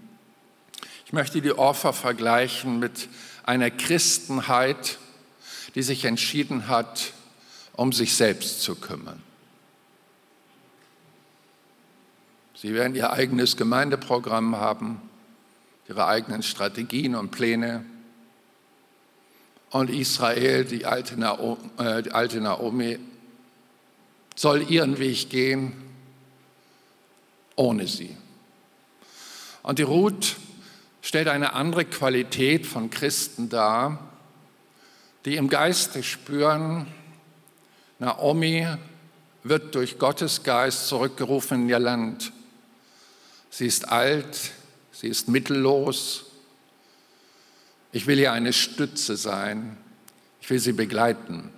Ich 1.06 1.14
möchte 1.14 1.42
die 1.42 1.52
Orpha 1.52 1.94
vergleichen 1.94 2.80
mit 2.80 3.10
einer 3.44 3.70
Christenheit, 3.70 4.98
die 5.76 5.84
sich 5.84 6.06
entschieden 6.06 6.68
hat, 6.68 7.14
um 7.74 7.92
sich 7.92 8.16
selbst 8.16 8.62
zu 8.62 8.76
kümmern. 8.76 9.22
Sie 12.56 12.74
werden 12.74 12.96
ihr 12.96 13.12
eigenes 13.12 13.58
Gemeindeprogramm 13.58 14.56
haben, 14.56 15.02
ihre 15.88 16.06
eigenen 16.06 16.44
Strategien 16.44 17.16
und 17.16 17.32
Pläne 17.32 17.86
und 19.72 19.90
Israel, 19.90 20.66
die 20.66 20.86
alte, 20.86 21.18
Naomi, 21.18 21.58
äh, 21.78 22.04
die 22.04 22.12
alte 22.12 22.42
Naomi, 22.42 23.00
soll 24.36 24.70
ihren 24.70 25.00
Weg 25.00 25.30
gehen 25.30 25.74
ohne 27.56 27.88
sie. 27.88 28.16
Und 29.64 29.80
die 29.80 29.84
Ruth 29.84 30.38
stellt 31.02 31.28
eine 31.28 31.54
andere 31.54 31.86
Qualität 31.86 32.66
von 32.66 32.90
Christen 32.90 33.50
dar, 33.50 34.00
die 35.26 35.36
im 35.36 35.50
Geiste 35.50 36.02
spüren, 36.04 36.88
Naomi 38.00 38.68
wird 39.44 39.76
durch 39.76 40.00
Gottes 40.00 40.44
Geist 40.44 40.88
zurückgerufen 40.88 41.64
in 41.64 41.70
ihr 41.70 41.80
Land. 41.80 42.32
Sie 43.52 43.68
ist 43.68 43.90
alt, 43.90 44.52
sie 45.02 45.08
ist 45.08 45.28
mittellos, 45.28 46.26
ich 47.92 48.08
will 48.08 48.20
ihr 48.20 48.32
eine 48.32 48.54
Stütze 48.54 49.18
sein. 49.18 49.78
Ich 50.42 50.50
will 50.50 50.60
sie 50.60 50.74
begleiten 50.74 51.50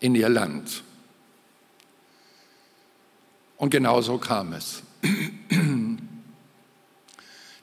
in 0.00 0.14
ihr 0.14 0.28
Land. 0.28 0.82
Und 3.56 3.70
genau 3.70 4.02
so 4.02 4.18
kam 4.18 4.52
es. 4.52 4.82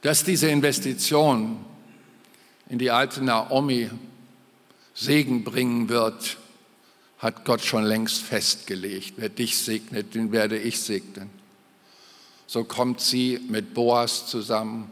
Dass 0.01 0.23
diese 0.23 0.49
Investition 0.49 1.63
in 2.69 2.79
die 2.79 2.91
alte 2.91 3.23
Naomi 3.23 3.89
Segen 4.93 5.43
bringen 5.43 5.89
wird, 5.89 6.37
hat 7.19 7.45
Gott 7.45 7.61
schon 7.61 7.83
längst 7.83 8.21
festgelegt. 8.21 9.13
Wer 9.17 9.29
dich 9.29 9.57
segnet, 9.57 10.13
den 10.13 10.31
werde 10.31 10.57
ich 10.57 10.79
segnen. 10.79 11.29
So 12.47 12.63
kommt 12.63 13.01
sie 13.01 13.39
mit 13.47 13.73
Boas 13.73 14.27
zusammen 14.27 14.91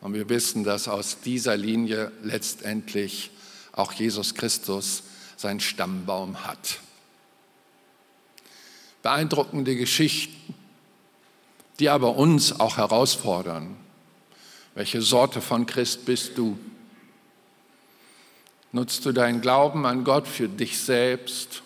und 0.00 0.14
wir 0.14 0.28
wissen, 0.28 0.64
dass 0.64 0.88
aus 0.88 1.20
dieser 1.20 1.56
Linie 1.56 2.12
letztendlich 2.22 3.30
auch 3.72 3.92
Jesus 3.92 4.34
Christus 4.34 5.04
seinen 5.36 5.60
Stammbaum 5.60 6.44
hat. 6.44 6.78
Beeindruckende 9.02 9.76
Geschichten, 9.76 10.54
die 11.78 11.88
aber 11.88 12.16
uns 12.16 12.58
auch 12.60 12.76
herausfordern. 12.76 13.76
Welche 14.74 15.02
Sorte 15.02 15.40
von 15.40 15.66
Christ 15.66 16.04
bist 16.04 16.38
du? 16.38 16.58
Nutzt 18.70 19.04
du 19.04 19.12
deinen 19.12 19.40
Glauben 19.40 19.84
an 19.84 20.04
Gott 20.04 20.26
für 20.26 20.48
dich 20.48 20.78
selbst, 20.78 21.62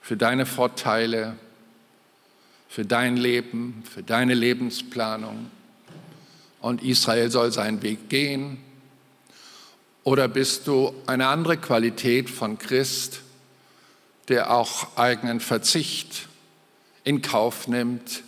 für 0.00 0.16
deine 0.16 0.46
Vorteile, 0.46 1.36
für 2.68 2.84
dein 2.84 3.16
Leben, 3.16 3.82
für 3.90 4.02
deine 4.02 4.34
Lebensplanung? 4.34 5.50
und 6.66 6.82
Israel 6.82 7.30
soll 7.30 7.52
seinen 7.52 7.80
Weg 7.82 8.08
gehen? 8.08 8.58
Oder 10.02 10.26
bist 10.26 10.66
du 10.66 10.92
eine 11.06 11.28
andere 11.28 11.56
Qualität 11.56 12.28
von 12.28 12.58
Christ, 12.58 13.20
der 14.28 14.50
auch 14.50 14.96
eigenen 14.96 15.38
Verzicht 15.38 16.28
in 17.04 17.22
Kauf 17.22 17.68
nimmt 17.68 18.24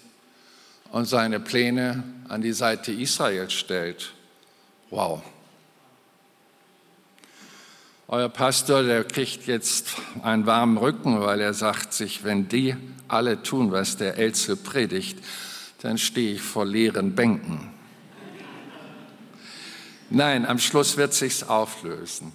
und 0.93 1.07
seine 1.07 1.41
Pläne 1.41 2.05
an 2.29 2.41
die 2.41 2.53
Seite 2.53 2.93
Israels 2.93 3.53
stellt? 3.53 4.13
Wow. 4.91 5.23
Euer 8.11 8.31
Pastor, 8.31 8.85
der 8.85 9.05
kriegt 9.05 9.47
jetzt 9.47 9.97
einen 10.23 10.47
warmen 10.47 10.79
Rücken, 10.79 11.21
weil 11.21 11.43
er 11.43 11.53
sagt 11.53 11.93
sich, 11.93 12.25
wenn 12.25 12.49
die 12.49 12.75
alle 13.07 13.43
tun, 13.43 13.71
was 13.71 13.99
der 13.99 14.17
Elze 14.17 14.57
predigt, 14.57 15.19
dann 15.83 15.99
stehe 15.99 16.37
ich 16.37 16.41
vor 16.41 16.65
leeren 16.65 17.15
Bänken. 17.15 17.69
Nein, 20.09 20.47
am 20.47 20.59
Schluss 20.59 20.97
wird 20.97 21.13
sich's 21.13 21.43
auflösen. 21.43 22.33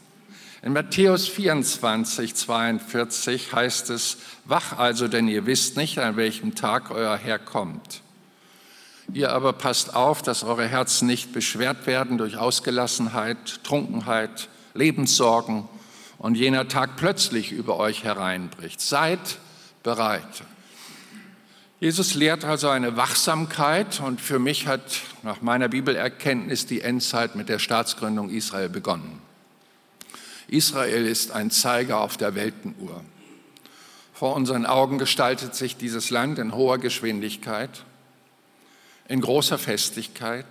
In 0.61 0.73
Matthäus 0.73 1.27
24, 1.27 2.35
42 2.35 3.53
heißt 3.53 3.89
es, 3.89 4.17
wach 4.45 4.77
also, 4.77 5.07
denn 5.07 5.27
ihr 5.27 5.47
wisst 5.47 5.75
nicht, 5.75 5.97
an 5.97 6.17
welchem 6.17 6.53
Tag 6.53 6.91
euer 6.91 7.17
Herr 7.17 7.39
kommt. 7.39 8.03
Ihr 9.11 9.31
aber 9.31 9.53
passt 9.53 9.95
auf, 9.95 10.21
dass 10.21 10.43
eure 10.43 10.67
Herzen 10.67 11.07
nicht 11.07 11.33
beschwert 11.33 11.87
werden 11.87 12.19
durch 12.19 12.37
Ausgelassenheit, 12.37 13.63
Trunkenheit, 13.63 14.49
Lebenssorgen 14.73 15.67
und 16.17 16.35
jener 16.35 16.67
Tag 16.67 16.95
plötzlich 16.95 17.51
über 17.51 17.77
euch 17.77 18.03
hereinbricht. 18.03 18.81
Seid 18.81 19.19
bereit. 19.83 20.43
Jesus 21.79 22.13
lehrt 22.13 22.45
also 22.45 22.69
eine 22.69 22.95
Wachsamkeit 22.95 23.99
und 23.99 24.21
für 24.21 24.39
mich 24.39 24.67
hat 24.67 25.01
nach 25.21 25.41
meiner 25.41 25.67
Bibelerkenntnis 25.67 26.65
die 26.65 26.81
Endzeit 26.81 27.35
mit 27.35 27.49
der 27.49 27.59
Staatsgründung 27.59 28.29
Israel 28.29 28.69
begonnen. 28.69 29.21
Israel 30.47 31.05
ist 31.05 31.31
ein 31.31 31.51
Zeiger 31.51 31.99
auf 31.99 32.15
der 32.15 32.35
Weltenuhr. 32.35 33.03
Vor 34.13 34.35
unseren 34.35 34.65
Augen 34.65 34.97
gestaltet 34.97 35.55
sich 35.55 35.75
dieses 35.75 36.09
Land 36.09 36.39
in 36.39 36.55
hoher 36.55 36.77
Geschwindigkeit, 36.77 37.83
in 39.09 39.19
großer 39.19 39.57
Festigkeit 39.57 40.45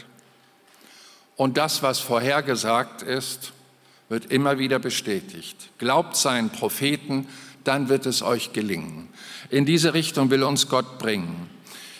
Und 1.37 1.57
das, 1.57 1.83
was 1.83 1.99
vorhergesagt 1.99 3.03
ist, 3.03 3.53
wird 4.13 4.31
immer 4.31 4.59
wieder 4.59 4.79
bestätigt. 4.79 5.71
Glaubt 5.79 6.17
seinen 6.17 6.51
Propheten, 6.51 7.27
dann 7.65 7.89
wird 7.89 8.05
es 8.05 8.21
euch 8.21 8.53
gelingen. 8.53 9.09
In 9.49 9.65
diese 9.65 9.95
Richtung 9.95 10.29
will 10.29 10.43
uns 10.43 10.69
Gott 10.69 10.99
bringen. 10.99 11.49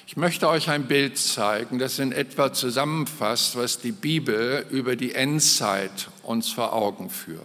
Ich 0.07 0.19
möchte 0.19 0.47
euch 0.47 0.69
ein 0.69 0.89
Bild 0.89 1.17
zeigen, 1.17 1.79
das 1.79 1.99
in 1.99 2.13
etwa 2.13 2.53
zusammenfasst, 2.53 3.57
was 3.57 3.79
die 3.79 3.93
Bibel 3.93 4.67
über 4.69 4.95
die 4.95 5.15
Endzeit 5.15 6.11
uns 6.23 6.51
vor 6.51 6.75
Augen 6.75 7.09
führt. 7.09 7.41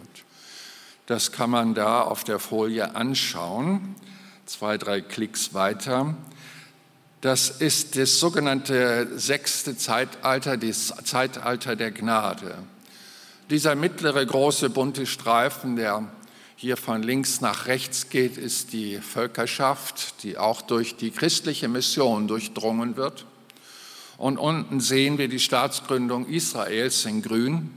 Das 1.06 1.32
kann 1.32 1.48
man 1.48 1.72
da 1.72 2.02
auf 2.02 2.22
der 2.22 2.38
Folie 2.38 2.94
anschauen. 2.94 3.94
Zwei, 4.44 4.76
drei 4.76 5.00
Klicks 5.00 5.54
weiter. 5.54 6.14
Das 7.22 7.48
ist 7.48 7.96
das 7.96 8.20
sogenannte 8.20 9.18
sechste 9.18 9.78
Zeitalter, 9.78 10.58
das 10.58 10.92
Zeitalter 11.04 11.74
der 11.74 11.90
Gnade. 11.90 12.54
Dieser 13.50 13.76
mittlere 13.76 14.26
große 14.26 14.68
bunte 14.68 15.06
Streifen, 15.06 15.76
der 15.76 16.06
hier 16.56 16.76
von 16.76 17.02
links 17.02 17.40
nach 17.40 17.64
rechts 17.64 18.10
geht, 18.10 18.36
ist 18.36 18.74
die 18.74 18.98
Völkerschaft, 18.98 20.22
die 20.22 20.36
auch 20.36 20.60
durch 20.60 20.96
die 20.96 21.10
christliche 21.10 21.66
Mission 21.66 22.28
durchdrungen 22.28 22.96
wird. 22.96 23.24
Und 24.18 24.36
unten 24.36 24.80
sehen 24.80 25.16
wir 25.16 25.28
die 25.28 25.38
Staatsgründung 25.38 26.26
Israels 26.26 27.06
in 27.06 27.22
grün. 27.22 27.70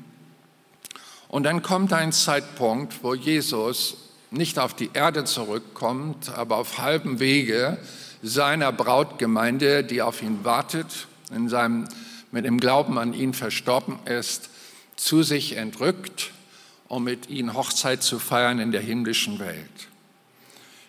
Und 1.30 1.44
dann 1.44 1.62
kommt 1.62 1.94
ein 1.94 2.12
Zeitpunkt, 2.12 3.02
wo 3.02 3.14
Jesus 3.14 3.96
nicht 4.30 4.60
auf 4.60 4.74
die 4.74 4.90
Erde 4.92 5.24
zurückkommt, 5.24 6.36
aber 6.36 6.58
auf 6.58 6.80
halbem 6.80 7.22
Wege 7.22 7.78
seiner 8.22 8.74
Brautgemeinde, 8.74 9.86
die 9.86 10.02
auf 10.02 10.22
ihn 10.22 10.44
wartet, 10.44 11.08
in 11.34 11.48
seinem, 11.48 11.88
mit 12.34 12.44
dem 12.44 12.60
Glauben 12.60 12.98
an 12.98 13.14
ihn 13.14 13.34
verstorben 13.34 14.00
ist, 14.04 14.51
zu 14.96 15.24
sich 15.24 15.58
entrückt, 15.58 16.32
um 16.88 17.04
mit 17.04 17.30
ihnen 17.30 17.54
Hochzeit 17.54 18.04
zu 18.04 18.20
feiern 18.20 18.60
in 18.60 18.72
der 18.72 18.82
himmlischen 18.82 19.40
Welt. 19.40 19.88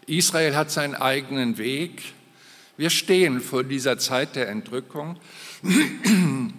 Israel 0.07 0.57
hat 0.57 0.71
seinen 0.71 0.95
eigenen 0.95 1.59
Weg. 1.59 2.03
Wir 2.77 2.91
stehen 2.91 3.41
vor 3.41 3.65
dieser 3.65 3.99
Zeit 3.99 4.35
der 4.35 4.49
Entrückung, 4.49 5.19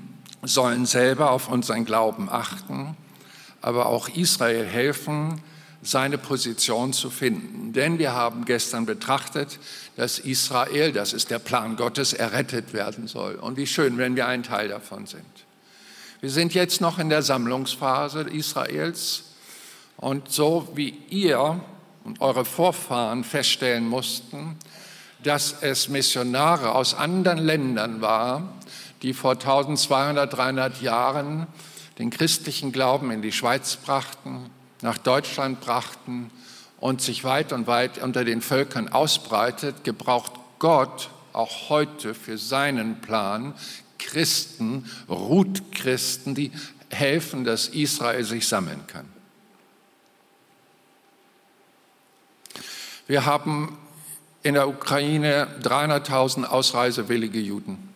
sollen 0.44 0.86
selber 0.86 1.32
auf 1.32 1.50
unseren 1.50 1.86
Glauben 1.86 2.30
achten, 2.30 2.96
aber 3.62 3.88
auch 3.88 4.10
Israel 4.10 4.66
helfen, 4.66 5.42
seine 5.82 6.18
Position 6.18 6.94
zu 6.94 7.10
finden. 7.10 7.74
Denn 7.74 8.00
wir 8.00 8.14
haben 8.14 8.46
gestern 8.46 8.86
betrachtet, 8.86 9.60
dass 9.98 10.20
Israel, 10.20 10.94
das 10.94 11.14
ist 11.14 11.30
der 11.30 11.40
Plan 11.40 11.76
Gottes, 11.76 12.14
errettet 12.14 12.74
werden 12.74 13.08
soll. 13.08 13.36
Und 13.36 13.58
wie 13.58 13.68
schön, 13.68 13.98
wenn 13.98 14.16
wir 14.16 14.28
ein 14.28 14.44
Teil 14.44 14.70
davon 14.70 15.06
sind. 15.06 15.26
Wir 16.24 16.30
sind 16.30 16.54
jetzt 16.54 16.80
noch 16.80 17.00
in 17.00 17.10
der 17.10 17.22
Sammlungsphase 17.22 18.22
Israels. 18.22 19.24
Und 19.98 20.32
so 20.32 20.70
wie 20.74 20.98
ihr 21.10 21.60
und 22.06 22.22
eure 22.22 22.46
Vorfahren 22.46 23.26
feststellen 23.26 23.86
mussten, 23.86 24.58
dass 25.22 25.58
es 25.60 25.90
Missionare 25.90 26.76
aus 26.76 26.94
anderen 26.94 27.40
Ländern 27.40 28.00
war, 28.00 28.54
die 29.02 29.14
vor 29.14 29.34
1200, 29.34 30.32
300 30.32 30.82
Jahren 30.82 31.46
den 32.00 32.10
christlichen 32.10 32.72
Glauben 32.72 33.12
in 33.12 33.22
die 33.22 33.34
Schweiz 33.34 33.76
brachten, 33.76 34.50
nach 34.82 34.98
Deutschland 34.98 35.60
brachten 35.60 36.32
und 36.80 37.02
sich 37.02 37.26
weit 37.26 37.52
und 37.52 37.68
weit 37.68 38.02
unter 38.02 38.24
den 38.24 38.42
Völkern 38.42 38.88
ausbreitet, 38.88 39.84
gebraucht 39.84 40.32
Gott 40.60 41.10
auch 41.34 41.68
heute 41.68 42.14
für 42.14 42.38
seinen 42.38 43.02
Plan 43.02 43.56
Christen, 44.06 44.90
Rutchristen, 45.10 46.36
die 46.36 46.52
helfen, 46.90 47.44
dass 47.44 47.68
Israel 47.68 48.24
sich 48.24 48.48
sammeln 48.48 48.86
kann. 48.88 49.06
Wir 53.08 53.26
haben 53.26 53.78
in 54.44 54.54
der 54.54 54.68
Ukraine 54.68 55.48
300.000 55.62 56.46
ausreisewillige 56.46 57.40
Juden. 57.40 57.90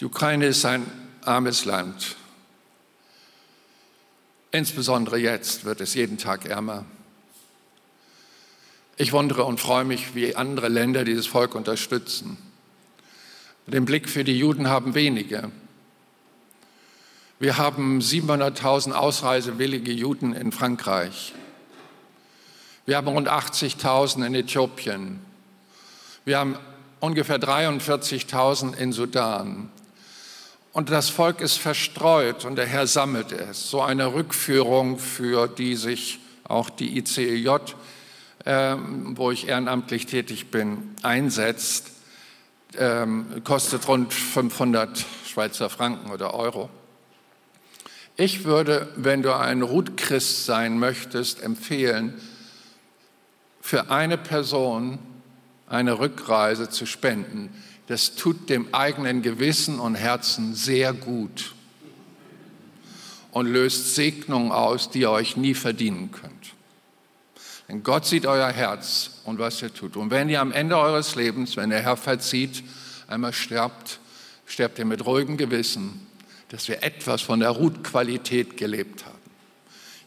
Die 0.00 0.04
Ukraine 0.04 0.46
ist 0.46 0.64
ein 0.64 0.90
armes 1.22 1.64
Land. 1.64 2.16
Insbesondere 4.50 5.18
jetzt 5.18 5.64
wird 5.64 5.80
es 5.80 5.94
jeden 5.94 6.18
Tag 6.18 6.46
ärmer. 6.46 6.84
Ich 8.96 9.12
wundere 9.12 9.44
und 9.44 9.60
freue 9.60 9.84
mich, 9.84 10.14
wie 10.14 10.34
andere 10.34 10.68
Länder 10.68 11.04
dieses 11.04 11.26
Volk 11.26 11.54
unterstützen. 11.54 12.38
Den 13.66 13.84
Blick 13.84 14.08
für 14.08 14.22
die 14.22 14.38
Juden 14.38 14.68
haben 14.68 14.94
wenige. 14.94 15.50
Wir 17.40 17.58
haben 17.58 17.98
700.000 17.98 18.92
ausreisewillige 18.92 19.90
Juden 19.90 20.32
in 20.34 20.52
Frankreich. 20.52 21.34
Wir 22.86 22.96
haben 22.96 23.08
rund 23.08 23.28
80.000 23.28 24.24
in 24.24 24.34
Äthiopien. 24.36 25.18
Wir 26.24 26.38
haben 26.38 26.56
ungefähr 27.00 27.40
43.000 27.40 28.76
in 28.76 28.92
Sudan. 28.92 29.68
Und 30.72 30.90
das 30.90 31.08
Volk 31.08 31.40
ist 31.40 31.58
verstreut 31.58 32.44
und 32.44 32.54
der 32.54 32.66
Herr 32.66 32.86
sammelt 32.86 33.32
es. 33.32 33.68
So 33.68 33.82
eine 33.82 34.14
Rückführung, 34.14 35.00
für 35.00 35.48
die 35.48 35.74
sich 35.74 36.20
auch 36.44 36.70
die 36.70 36.98
ICEJ, 36.98 37.48
äh, 38.44 38.76
wo 39.14 39.32
ich 39.32 39.48
ehrenamtlich 39.48 40.06
tätig 40.06 40.52
bin, 40.52 40.94
einsetzt, 41.02 41.95
äh, 42.78 43.06
kostet 43.44 43.86
rund 43.88 44.12
500 44.12 45.04
Schweizer 45.26 45.70
Franken 45.70 46.10
oder 46.10 46.34
Euro. 46.34 46.70
Ich 48.16 48.44
würde, 48.44 48.88
wenn 48.96 49.22
du 49.22 49.36
ein 49.36 49.62
Rutchrist 49.62 50.46
sein 50.46 50.78
möchtest, 50.78 51.42
empfehlen, 51.42 52.14
für 53.60 53.90
eine 53.90 54.16
Person 54.16 54.98
eine 55.68 55.98
Rückreise 55.98 56.70
zu 56.70 56.86
spenden 56.86 57.50
das 57.86 58.16
tut 58.16 58.48
dem 58.50 58.74
eigenen 58.74 59.22
Gewissen 59.22 59.78
und 59.78 59.94
Herzen 59.94 60.54
sehr 60.54 60.92
gut 60.92 61.54
und 63.30 63.46
löst 63.46 63.94
Segnungen 63.94 64.50
aus, 64.50 64.90
die 64.90 65.00
ihr 65.00 65.10
euch 65.10 65.36
nie 65.36 65.54
verdienen 65.54 66.10
könnt. 66.10 66.32
Denn 67.68 67.82
Gott 67.82 68.06
sieht 68.06 68.26
euer 68.26 68.48
Herz 68.48 69.10
und 69.24 69.38
was 69.38 69.60
ihr 69.60 69.74
tut. 69.74 69.96
Und 69.96 70.10
wenn 70.10 70.28
ihr 70.28 70.40
am 70.40 70.52
Ende 70.52 70.78
eures 70.78 71.16
Lebens, 71.16 71.56
wenn 71.56 71.70
der 71.70 71.82
Herr 71.82 71.96
verzieht, 71.96 72.62
einmal 73.08 73.32
sterbt, 73.32 73.98
sterbt 74.46 74.78
ihr 74.78 74.84
mit 74.84 75.04
ruhigem 75.04 75.36
Gewissen, 75.36 76.06
dass 76.48 76.68
wir 76.68 76.82
etwas 76.82 77.22
von 77.22 77.40
der 77.40 77.50
Rutqualität 77.50 78.56
gelebt 78.56 79.04
haben. 79.04 79.16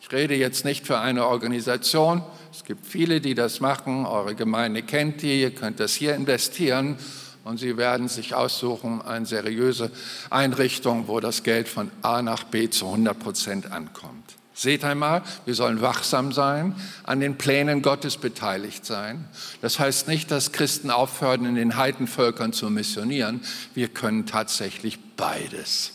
Ich 0.02 0.12
rede 0.12 0.36
jetzt 0.36 0.64
nicht 0.64 0.88
für 0.88 1.00
eine 1.00 1.28
Organisation. 1.28 2.24
Es 2.52 2.64
gibt 2.64 2.88
viele, 2.88 3.22
die 3.22 3.36
das 3.36 3.60
machen. 3.60 4.06
Eure 4.06 4.36
Gemeinde 4.36 4.82
kennt 4.82 5.22
die. 5.22 5.42
Ihr 5.42 5.54
könnt 5.54 5.80
das 5.80 5.94
hier 5.94 6.16
investieren 6.16 6.98
und 7.44 7.58
Sie 7.58 7.78
werden 7.78 8.08
sich 8.08 8.34
aussuchen, 8.34 9.02
eine 9.02 9.26
seriöse 9.26 9.92
Einrichtung, 10.30 11.08
wo 11.08 11.20
das 11.20 11.44
Geld 11.44 11.68
von 11.68 11.92
A 12.02 12.22
nach 12.22 12.46
B 12.46 12.70
zu 12.70 12.86
100 12.86 13.20
Prozent 13.20 13.72
ankommt. 13.72 14.39
Seht 14.60 14.84
einmal, 14.84 15.24
wir 15.46 15.56
sollen 15.56 15.80
wachsam 15.80 16.34
sein, 16.34 16.76
an 17.06 17.22
den 17.22 17.38
Plänen 17.38 17.82
Gottes 17.82 18.18
beteiligt 18.18 18.86
sein. 18.86 19.26
Das 19.62 19.80
heißt 19.80 20.10
nicht, 20.10 20.32
dass 20.32 20.52
Christen 20.52 20.92
aufhören, 20.92 21.46
in 21.46 21.56
den 21.56 21.78
Heidenvölkern 21.78 22.52
zu 22.52 22.70
missionieren. 22.70 23.40
Wir 23.74 23.88
können 23.88 24.26
tatsächlich 24.26 25.00
beides. 25.16 25.94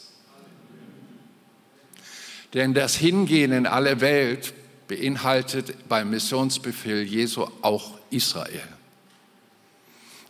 Denn 2.54 2.72
das 2.72 2.94
Hingehen 2.94 3.52
in 3.52 3.66
alle 3.66 4.00
Welt 4.00 4.54
beinhaltet 4.88 5.86
beim 5.90 6.08
Missionsbefehl 6.08 7.02
Jesu 7.02 7.46
auch 7.60 7.98
Israel. 8.08 8.66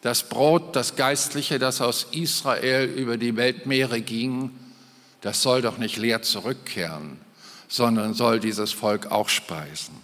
Das 0.00 0.28
Brot, 0.28 0.74
das 0.74 0.96
Geistliche, 0.96 1.60
das 1.60 1.80
aus 1.80 2.08
Israel 2.10 2.86
über 2.86 3.16
die 3.16 3.36
Weltmeere 3.36 4.00
ging, 4.00 4.50
das 5.20 5.40
soll 5.40 5.62
doch 5.62 5.78
nicht 5.78 5.98
leer 5.98 6.22
zurückkehren, 6.22 7.20
sondern 7.68 8.14
soll 8.14 8.40
dieses 8.40 8.72
Volk 8.72 9.10
auch 9.10 9.28
speisen. 9.28 9.94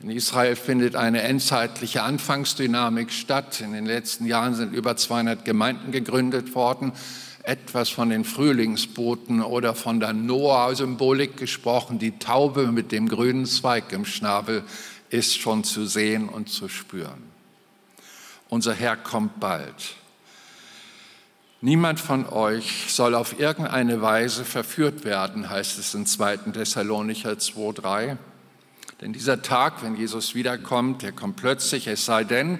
In 0.00 0.10
Israel 0.10 0.56
findet 0.56 0.94
eine 0.94 1.22
endzeitliche 1.22 2.02
Anfangsdynamik 2.02 3.10
statt. 3.10 3.62
In 3.62 3.72
den 3.72 3.86
letzten 3.86 4.26
Jahren 4.26 4.54
sind 4.54 4.74
über 4.74 4.96
200 4.96 5.44
Gemeinden 5.44 5.90
gegründet 5.90 6.54
worden. 6.54 6.92
Etwas 7.44 7.88
von 7.88 8.10
den 8.10 8.24
Frühlingsboten 8.24 9.40
oder 9.40 9.74
von 9.74 10.00
der 10.00 10.12
Noah-Symbolik 10.12 11.36
gesprochen. 11.36 11.98
Die 11.98 12.18
Taube 12.18 12.72
mit 12.72 12.92
dem 12.92 13.08
grünen 13.08 13.46
Zweig 13.46 13.92
im 13.92 14.04
Schnabel 14.04 14.64
ist 15.08 15.38
schon 15.38 15.64
zu 15.64 15.86
sehen 15.86 16.28
und 16.28 16.50
zu 16.50 16.68
spüren. 16.68 17.22
Unser 18.48 18.74
Herr 18.74 18.96
kommt 18.96 19.40
bald. 19.40 19.96
Niemand 21.62 22.00
von 22.00 22.28
euch 22.28 22.86
soll 22.88 23.14
auf 23.14 23.40
irgendeine 23.40 24.02
Weise 24.02 24.44
verführt 24.44 25.04
werden, 25.04 25.48
heißt 25.48 25.78
es 25.78 25.94
in 25.94 26.04
2. 26.04 26.36
Thessalonicher 26.52 27.32
2,3. 27.32 28.18
Denn 29.00 29.14
dieser 29.14 29.40
Tag, 29.40 29.82
wenn 29.82 29.96
Jesus 29.96 30.34
wiederkommt, 30.34 31.02
der 31.02 31.12
kommt 31.12 31.36
plötzlich, 31.36 31.86
es 31.86 32.04
sei 32.04 32.24
denn, 32.24 32.58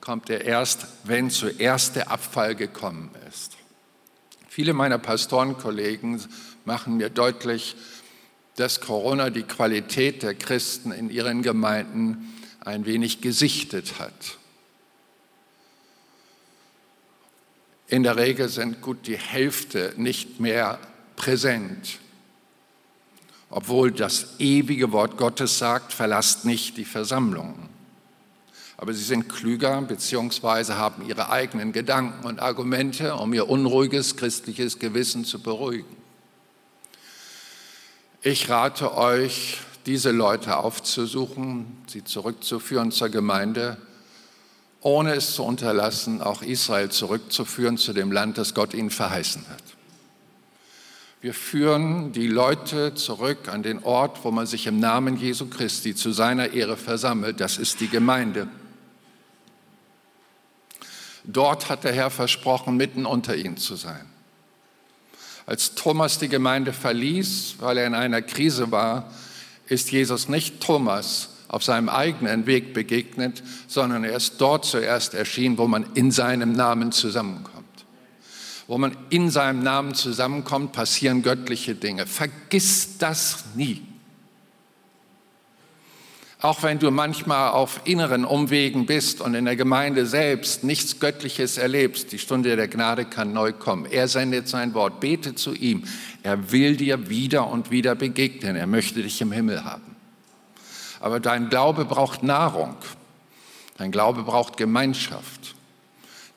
kommt 0.00 0.30
er 0.30 0.44
erst, 0.44 0.86
wenn 1.04 1.30
zuerst 1.30 1.96
der 1.96 2.10
Abfall 2.10 2.54
gekommen 2.54 3.10
ist. 3.28 3.56
Viele 4.48 4.72
meiner 4.72 4.98
Pastorenkollegen 4.98 6.22
machen 6.64 6.96
mir 6.96 7.10
deutlich, 7.10 7.76
dass 8.56 8.80
Corona 8.80 9.30
die 9.30 9.42
Qualität 9.42 10.22
der 10.22 10.34
Christen 10.34 10.92
in 10.92 11.10
ihren 11.10 11.42
Gemeinden 11.42 12.34
ein 12.60 12.86
wenig 12.86 13.20
gesichtet 13.20 13.98
hat. 13.98 14.38
In 17.90 18.04
der 18.04 18.16
Regel 18.16 18.48
sind 18.48 18.82
gut 18.82 19.08
die 19.08 19.18
Hälfte 19.18 19.94
nicht 19.96 20.38
mehr 20.38 20.78
präsent, 21.16 21.98
obwohl 23.50 23.90
das 23.90 24.38
ewige 24.38 24.92
Wort 24.92 25.16
Gottes 25.16 25.58
sagt, 25.58 25.92
verlasst 25.92 26.44
nicht 26.44 26.76
die 26.76 26.84
Versammlung. 26.84 27.68
Aber 28.76 28.94
sie 28.94 29.02
sind 29.02 29.28
klüger 29.28 29.82
bzw. 29.82 30.74
haben 30.74 31.04
ihre 31.08 31.30
eigenen 31.30 31.72
Gedanken 31.72 32.24
und 32.28 32.38
Argumente, 32.38 33.16
um 33.16 33.34
ihr 33.34 33.50
unruhiges 33.50 34.16
christliches 34.16 34.78
Gewissen 34.78 35.24
zu 35.24 35.42
beruhigen. 35.42 35.96
Ich 38.22 38.48
rate 38.48 38.96
euch, 38.96 39.58
diese 39.86 40.12
Leute 40.12 40.58
aufzusuchen, 40.58 41.76
sie 41.88 42.04
zurückzuführen 42.04 42.92
zur 42.92 43.08
Gemeinde 43.08 43.78
ohne 44.80 45.14
es 45.14 45.34
zu 45.34 45.44
unterlassen, 45.44 46.22
auch 46.22 46.42
Israel 46.42 46.90
zurückzuführen 46.90 47.76
zu 47.76 47.92
dem 47.92 48.12
Land, 48.12 48.38
das 48.38 48.54
Gott 48.54 48.74
ihnen 48.74 48.90
verheißen 48.90 49.46
hat. 49.48 49.62
Wir 51.20 51.34
führen 51.34 52.12
die 52.12 52.28
Leute 52.28 52.94
zurück 52.94 53.48
an 53.48 53.62
den 53.62 53.84
Ort, 53.84 54.24
wo 54.24 54.30
man 54.30 54.46
sich 54.46 54.66
im 54.66 54.80
Namen 54.80 55.18
Jesu 55.18 55.50
Christi 55.50 55.94
zu 55.94 56.12
seiner 56.12 56.54
Ehre 56.54 56.78
versammelt. 56.78 57.40
Das 57.40 57.58
ist 57.58 57.80
die 57.80 57.88
Gemeinde. 57.88 58.48
Dort 61.24 61.68
hat 61.68 61.84
der 61.84 61.92
Herr 61.92 62.08
versprochen, 62.08 62.78
mitten 62.78 63.04
unter 63.04 63.36
ihnen 63.36 63.58
zu 63.58 63.76
sein. 63.76 64.06
Als 65.44 65.74
Thomas 65.74 66.18
die 66.18 66.28
Gemeinde 66.28 66.72
verließ, 66.72 67.56
weil 67.58 67.76
er 67.76 67.86
in 67.86 67.94
einer 67.94 68.22
Krise 68.22 68.70
war, 68.70 69.12
ist 69.66 69.90
Jesus 69.90 70.30
nicht 70.30 70.60
Thomas 70.60 71.28
auf 71.50 71.64
seinem 71.64 71.88
eigenen 71.88 72.46
Weg 72.46 72.74
begegnet, 72.74 73.42
sondern 73.66 74.04
er 74.04 74.16
ist 74.16 74.40
dort 74.40 74.64
zuerst 74.64 75.14
erschienen, 75.14 75.58
wo 75.58 75.66
man 75.66 75.84
in 75.94 76.12
seinem 76.12 76.52
Namen 76.52 76.92
zusammenkommt. 76.92 77.66
Wo 78.68 78.78
man 78.78 78.96
in 79.10 79.30
seinem 79.30 79.60
Namen 79.60 79.94
zusammenkommt, 79.94 80.70
passieren 80.70 81.22
göttliche 81.22 81.74
Dinge. 81.74 82.06
Vergiss 82.06 82.98
das 82.98 83.46
nie. 83.56 83.82
Auch 86.40 86.62
wenn 86.62 86.78
du 86.78 86.92
manchmal 86.92 87.50
auf 87.50 87.80
inneren 87.84 88.24
Umwegen 88.24 88.86
bist 88.86 89.20
und 89.20 89.34
in 89.34 89.44
der 89.44 89.56
Gemeinde 89.56 90.06
selbst 90.06 90.62
nichts 90.62 91.00
Göttliches 91.00 91.58
erlebst, 91.58 92.12
die 92.12 92.20
Stunde 92.20 92.54
der 92.54 92.68
Gnade 92.68 93.06
kann 93.06 93.32
neu 93.32 93.52
kommen. 93.52 93.86
Er 93.86 94.06
sendet 94.06 94.46
sein 94.46 94.72
Wort, 94.72 95.00
bete 95.00 95.34
zu 95.34 95.52
ihm. 95.52 95.82
Er 96.22 96.52
will 96.52 96.76
dir 96.76 97.10
wieder 97.10 97.48
und 97.48 97.72
wieder 97.72 97.96
begegnen. 97.96 98.54
Er 98.54 98.68
möchte 98.68 99.02
dich 99.02 99.20
im 99.20 99.32
Himmel 99.32 99.64
haben. 99.64 99.99
Aber 101.00 101.18
dein 101.18 101.48
Glaube 101.48 101.84
braucht 101.84 102.22
Nahrung. 102.22 102.76
Dein 103.78 103.90
Glaube 103.90 104.22
braucht 104.22 104.56
Gemeinschaft. 104.56 105.54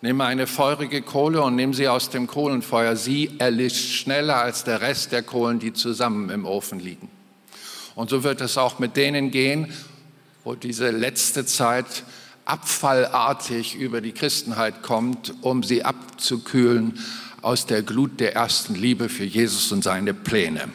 Nimm 0.01 0.19
eine 0.21 0.47
feurige 0.47 1.01
Kohle 1.01 1.41
und 1.41 1.55
nimm 1.55 1.73
sie 1.73 1.87
aus 1.87 2.09
dem 2.09 2.27
Kohlenfeuer. 2.27 2.95
Sie 2.95 3.31
erlischt 3.39 3.93
schneller 3.93 4.37
als 4.37 4.63
der 4.63 4.81
Rest 4.81 5.11
der 5.11 5.23
Kohlen, 5.23 5.59
die 5.59 5.73
zusammen 5.73 6.29
im 6.29 6.45
Ofen 6.45 6.79
liegen. 6.79 7.09
Und 7.95 8.09
so 8.09 8.23
wird 8.23 8.41
es 8.41 8.57
auch 8.57 8.79
mit 8.79 8.97
denen 8.97 9.31
gehen, 9.31 9.71
wo 10.43 10.55
diese 10.55 10.91
letzte 10.91 11.45
Zeit 11.45 12.03
abfallartig 12.45 13.75
über 13.75 14.01
die 14.01 14.11
Christenheit 14.11 14.81
kommt, 14.81 15.33
um 15.41 15.63
sie 15.63 15.83
abzukühlen 15.83 16.99
aus 17.41 17.65
der 17.65 17.83
Glut 17.83 18.19
der 18.19 18.35
ersten 18.35 18.75
Liebe 18.75 19.09
für 19.09 19.25
Jesus 19.25 19.71
und 19.71 19.83
seine 19.83 20.13
Pläne. 20.13 20.69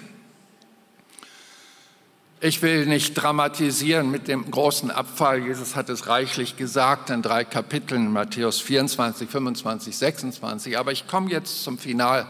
Ich 2.40 2.62
will 2.62 2.86
nicht 2.86 3.14
dramatisieren 3.14 4.12
mit 4.12 4.28
dem 4.28 4.48
großen 4.48 4.92
Abfall. 4.92 5.42
Jesus 5.42 5.74
hat 5.74 5.88
es 5.88 6.06
reichlich 6.06 6.56
gesagt 6.56 7.10
in 7.10 7.20
drei 7.20 7.42
Kapiteln, 7.42 8.12
Matthäus 8.12 8.60
24, 8.60 9.28
25, 9.28 9.96
26. 9.96 10.78
Aber 10.78 10.92
ich 10.92 11.08
komme 11.08 11.32
jetzt 11.32 11.64
zum 11.64 11.78
Final. 11.78 12.28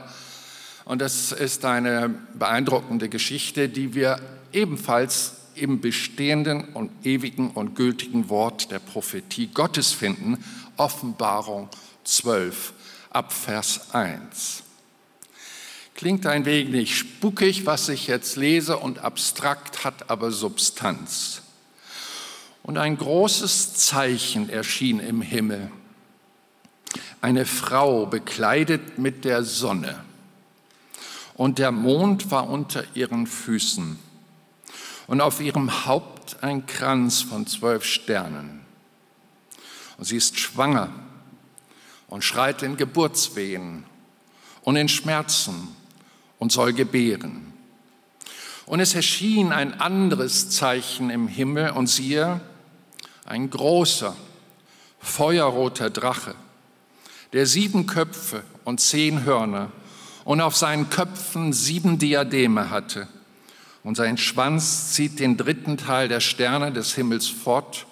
Und 0.86 1.02
das 1.02 1.32
ist 1.32 1.66
eine 1.66 2.08
beeindruckende 2.32 3.10
Geschichte, 3.10 3.68
die 3.68 3.92
wir 3.92 4.18
ebenfalls 4.50 5.34
im 5.54 5.82
bestehenden 5.82 6.72
und 6.72 6.90
ewigen 7.04 7.50
und 7.50 7.74
gültigen 7.74 8.30
Wort 8.30 8.70
der 8.70 8.78
Prophetie 8.78 9.48
Gottes 9.48 9.92
finden. 9.92 10.42
Offenbarung 10.78 11.68
12 12.04 12.72
ab 13.10 13.30
Vers 13.30 13.92
1. 13.92 14.62
Klingt 15.98 16.26
ein 16.26 16.44
wenig 16.44 16.96
spukig, 16.96 17.66
was 17.66 17.88
ich 17.88 18.06
jetzt 18.06 18.36
lese, 18.36 18.78
und 18.78 19.00
abstrakt 19.00 19.82
hat 19.82 20.10
aber 20.10 20.30
Substanz. 20.30 21.42
Und 22.62 22.78
ein 22.78 22.96
großes 22.96 23.74
Zeichen 23.74 24.48
erschien 24.48 25.00
im 25.00 25.22
Himmel. 25.22 25.72
Eine 27.20 27.44
Frau 27.46 28.06
bekleidet 28.06 29.00
mit 29.00 29.24
der 29.24 29.42
Sonne. 29.42 30.04
Und 31.34 31.58
der 31.58 31.72
Mond 31.72 32.30
war 32.30 32.48
unter 32.48 32.84
ihren 32.94 33.26
Füßen. 33.26 33.98
Und 35.08 35.20
auf 35.20 35.40
ihrem 35.40 35.84
Haupt 35.84 36.44
ein 36.44 36.64
Kranz 36.66 37.22
von 37.22 37.48
zwölf 37.48 37.82
Sternen. 37.82 38.60
Und 39.96 40.04
sie 40.04 40.16
ist 40.16 40.38
schwanger 40.38 40.90
und 42.06 42.22
schreit 42.22 42.62
in 42.62 42.76
Geburtswehen 42.76 43.82
und 44.62 44.76
in 44.76 44.88
Schmerzen 44.88 45.74
und 46.38 46.52
soll 46.52 46.72
gebären. 46.72 47.52
Und 48.68 48.80
es 48.80 48.94
erschien 48.94 49.52
ein 49.52 49.80
anderes 49.80 50.50
Zeichen 50.50 51.08
im 51.08 51.26
Himmel 51.26 51.70
und 51.70 51.86
siehe, 51.86 52.40
ein 53.24 53.48
großer, 53.48 54.14
feuerroter 55.00 55.88
Drache, 55.88 56.34
der 57.32 57.46
sieben 57.46 57.86
Köpfe 57.86 58.42
und 58.64 58.80
zehn 58.80 59.24
Hörner 59.24 59.72
und 60.24 60.42
auf 60.42 60.54
seinen 60.54 60.90
Köpfen 60.90 61.54
sieben 61.54 61.98
Diademe 61.98 62.68
hatte. 62.68 63.08
Und 63.82 63.96
sein 63.96 64.18
Schwanz 64.18 64.92
zieht 64.92 65.18
den 65.18 65.38
dritten 65.38 65.78
Teil 65.78 66.08
der 66.08 66.20
Sterne 66.20 66.70
des 66.70 66.94
Himmels 66.94 67.26
fort 67.26 67.86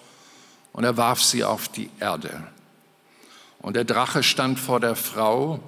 und 0.73 0.83
er 0.83 0.95
warf 0.95 1.23
sie 1.23 1.43
auf 1.43 1.69
die 1.69 1.89
Erde. 1.99 2.43
Und 3.59 3.75
der 3.75 3.85
Drache 3.85 4.21
stand 4.21 4.59
vor 4.59 4.79
der 4.79 4.95
Frau, 4.95 5.59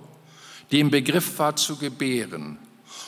die 0.69 0.81
im 0.81 0.91
Begriff 0.91 1.39
war 1.39 1.55
zu 1.55 1.77
gebären 1.77 2.59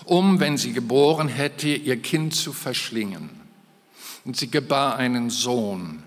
um, 0.06 0.40
wenn 0.40 0.58
sie 0.58 0.74
geboren 0.74 1.28
hätte, 1.28 1.70
ihr 1.70 2.02
Kind 2.02 2.36
zu 2.36 2.54
verschlingen. 2.54 3.30
Und 4.26 4.38
sie 4.38 4.50
gebar 4.50 4.98
einen 4.98 5.30
Sohn, 5.30 6.04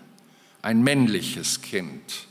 ein 0.62 0.82
männliches 0.82 1.62
Kind, 1.62 2.26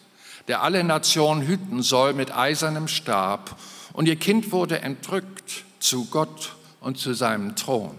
der 0.47 0.61
alle 0.61 0.83
Nationen 0.83 1.45
hüten 1.45 1.83
soll 1.83 2.13
mit 2.13 2.35
eisernem 2.35 2.87
Stab. 2.87 3.57
Und 3.93 4.07
ihr 4.07 4.15
Kind 4.15 4.51
wurde 4.51 4.81
entrückt 4.81 5.65
zu 5.79 6.05
Gott 6.05 6.55
und 6.79 6.97
zu 6.97 7.13
seinem 7.13 7.55
Thron. 7.55 7.95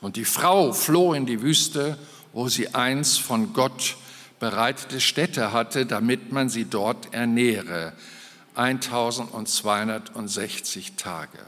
Und 0.00 0.16
die 0.16 0.24
Frau 0.24 0.72
floh 0.72 1.12
in 1.14 1.26
die 1.26 1.42
Wüste, 1.42 1.98
wo 2.32 2.48
sie 2.48 2.74
eins 2.74 3.18
von 3.18 3.52
Gott 3.52 3.96
bereitete 4.40 5.00
Stätte 5.00 5.52
hatte, 5.52 5.86
damit 5.86 6.32
man 6.32 6.48
sie 6.48 6.64
dort 6.64 7.14
ernähre. 7.14 7.92
1260 8.54 10.94
Tage. 10.96 11.38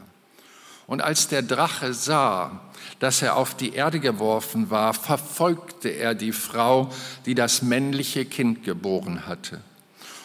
Und 0.87 1.01
als 1.01 1.27
der 1.27 1.41
Drache 1.41 1.93
sah, 1.93 2.61
dass 2.99 3.21
er 3.21 3.35
auf 3.35 3.55
die 3.55 3.73
Erde 3.73 3.99
geworfen 3.99 4.69
war, 4.69 4.93
verfolgte 4.93 5.89
er 5.89 6.13
die 6.13 6.31
Frau, 6.31 6.89
die 7.25 7.35
das 7.35 7.61
männliche 7.61 8.25
Kind 8.25 8.63
geboren 8.63 9.25
hatte. 9.25 9.61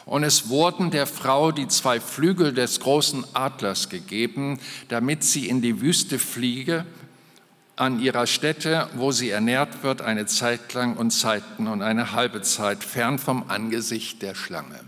Und 0.07 0.25
es 0.25 0.49
wurden 0.49 0.91
der 0.91 1.07
Frau 1.07 1.53
die 1.53 1.69
zwei 1.69 2.01
Flügel 2.01 2.53
des 2.53 2.81
großen 2.81 3.25
Adlers 3.33 3.89
gegeben, 3.89 4.59
damit 4.89 5.25
sie 5.25 5.49
in 5.49 5.63
die 5.63 5.81
Wüste 5.81 6.19
fliege, 6.19 6.85
an 7.77 7.99
ihrer 8.01 8.27
Stätte, 8.27 8.89
wo 8.95 9.11
sie 9.11 9.31
ernährt 9.31 9.83
wird, 9.83 10.03
eine 10.03 10.27
Zeit 10.27 10.75
lang 10.75 10.97
und 10.97 11.13
Zeiten 11.13 11.67
und 11.67 11.81
eine 11.81 12.13
halbe 12.13 12.43
Zeit, 12.43 12.85
fern 12.85 13.19
vom 13.19 13.49
Angesicht 13.49 14.21
der 14.21 14.35
Schlange. 14.35 14.81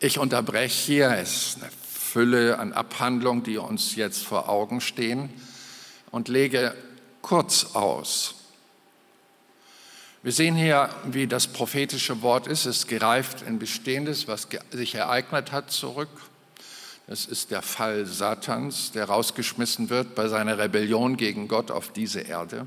Ich 0.00 0.18
unterbreche 0.18 0.86
hier, 0.86 1.10
es 1.10 1.48
ist 1.48 1.62
eine 1.62 1.70
Fülle 2.18 2.58
an 2.58 2.72
Abhandlungen, 2.72 3.44
die 3.44 3.58
uns 3.58 3.94
jetzt 3.94 4.24
vor 4.24 4.48
Augen 4.48 4.80
stehen 4.80 5.30
und 6.10 6.26
lege 6.26 6.74
kurz 7.22 7.76
aus. 7.76 8.34
Wir 10.24 10.32
sehen 10.32 10.56
hier, 10.56 10.90
wie 11.04 11.28
das 11.28 11.46
prophetische 11.46 12.20
Wort 12.20 12.48
ist. 12.48 12.66
Es 12.66 12.88
gereift 12.88 13.42
in 13.42 13.60
Bestehendes, 13.60 14.26
was 14.26 14.48
sich 14.72 14.96
ereignet 14.96 15.52
hat, 15.52 15.70
zurück. 15.70 16.08
Das 17.06 17.24
ist 17.24 17.52
der 17.52 17.62
Fall 17.62 18.04
Satans, 18.04 18.90
der 18.90 19.04
rausgeschmissen 19.04 19.88
wird 19.88 20.16
bei 20.16 20.26
seiner 20.26 20.58
Rebellion 20.58 21.16
gegen 21.16 21.46
Gott 21.46 21.70
auf 21.70 21.92
diese 21.92 22.22
Erde. 22.22 22.66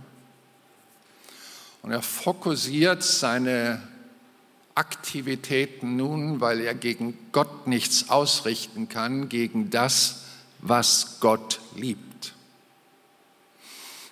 Und 1.82 1.92
er 1.92 2.02
fokussiert 2.02 3.04
seine 3.04 3.86
Aktivitäten 4.76 5.96
nun, 5.96 6.40
weil 6.42 6.62
er 6.62 6.74
gegen 6.74 7.18
Gott 7.32 7.68
nichts 7.68 8.10
ausrichten 8.10 8.90
kann, 8.90 9.30
gegen 9.30 9.70
das, 9.70 10.24
was 10.60 11.20
Gott 11.20 11.60
liebt. 11.76 12.34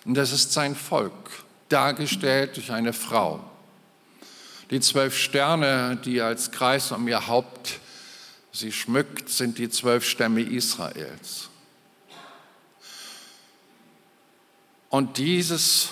Und 0.04 0.14
das 0.14 0.32
ist 0.32 0.52
sein 0.52 0.74
Volk, 0.74 1.44
dargestellt 1.68 2.56
durch 2.56 2.72
eine 2.72 2.92
Frau. 2.92 3.44
Die 4.70 4.80
zwölf 4.80 5.16
Sterne, 5.16 5.96
die 6.04 6.20
als 6.20 6.50
Kreis 6.50 6.92
um 6.92 7.06
ihr 7.08 7.26
Haupt 7.26 7.80
sie 8.52 8.72
schmückt, 8.72 9.28
sind 9.28 9.58
die 9.58 9.70
zwölf 9.70 10.04
Stämme 10.04 10.42
Israels. 10.42 11.48
Und 14.88 15.18
dieses, 15.18 15.88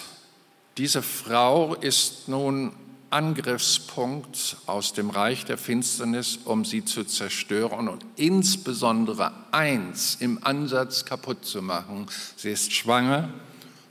diese 0.76 1.02
Frau 1.02 1.74
ist 1.74 2.28
nun 2.28 2.72
Angriffspunkt 3.10 4.56
aus 4.66 4.92
dem 4.92 5.10
Reich 5.10 5.44
der 5.44 5.56
Finsternis, 5.58 6.38
um 6.44 6.64
sie 6.64 6.84
zu 6.84 7.04
zerstören 7.04 7.88
und 7.88 8.04
insbesondere 8.16 9.32
eins 9.50 10.16
im 10.20 10.44
Ansatz 10.44 11.04
kaputt 11.04 11.44
zu 11.44 11.62
machen. 11.62 12.06
Sie 12.36 12.50
ist 12.50 12.72
schwanger 12.72 13.30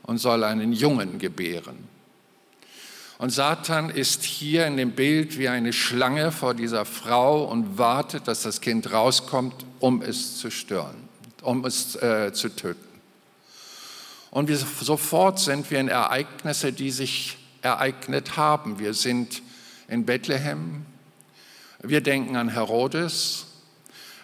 und 0.03 0.19
soll 0.19 0.43
einen 0.43 0.71
Jungen 0.71 1.17
gebären. 1.17 1.77
Und 3.17 3.31
Satan 3.31 3.89
ist 3.89 4.23
hier 4.23 4.67
in 4.67 4.77
dem 4.77 4.91
Bild 4.91 5.39
wie 5.39 5.47
eine 5.49 5.73
Schlange 5.73 6.31
vor 6.31 6.53
dieser 6.53 6.85
Frau 6.85 7.45
und 7.45 7.79
wartet, 7.79 8.27
dass 8.27 8.43
das 8.43 8.61
Kind 8.61 8.91
rauskommt, 8.91 9.65
um 9.79 10.03
es 10.03 10.37
zu 10.37 10.51
stören, 10.51 11.09
um 11.41 11.65
es 11.65 11.95
äh, 11.95 12.31
zu 12.33 12.49
töten. 12.49 12.87
Und 14.29 14.49
wir, 14.49 14.57
sofort 14.57 15.39
sind 15.39 15.71
wir 15.71 15.79
in 15.79 15.87
Ereignisse, 15.87 16.71
die 16.71 16.91
sich 16.91 17.37
ereignet 17.67 18.37
haben. 18.37 18.79
Wir 18.79 18.93
sind 18.93 19.41
in 19.87 20.05
Bethlehem, 20.05 20.85
wir 21.81 22.01
denken 22.01 22.35
an 22.35 22.49
Herodes, 22.49 23.45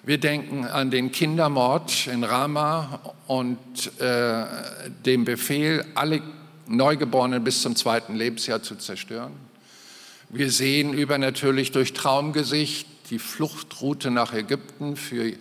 wir 0.04 0.18
denken 0.18 0.66
an 0.66 0.92
den 0.92 1.12
Kindermord 1.12 2.08
in 2.08 2.24
Rama 2.24 3.00
und 3.28 3.58
äh, 4.02 4.46
dem 5.06 5.24
Befehl, 5.24 5.86
alle 5.96 6.22
Neugeborenen 6.68 7.44
bis 7.44 7.62
zum 7.62 7.76
zweiten 7.76 8.16
Lebensjahr 8.16 8.62
zu 8.62 8.76
zerstören. 8.76 9.34
Wir 10.30 10.50
sehen 10.50 10.94
übernatürlich 10.94 11.72
durch 11.72 11.94
Traumgesicht 11.94 12.88
die 13.10 13.20
Fluchtroute 13.20 14.12
nach 14.12 14.34
Ägypten 14.34 14.96
für 14.96 15.34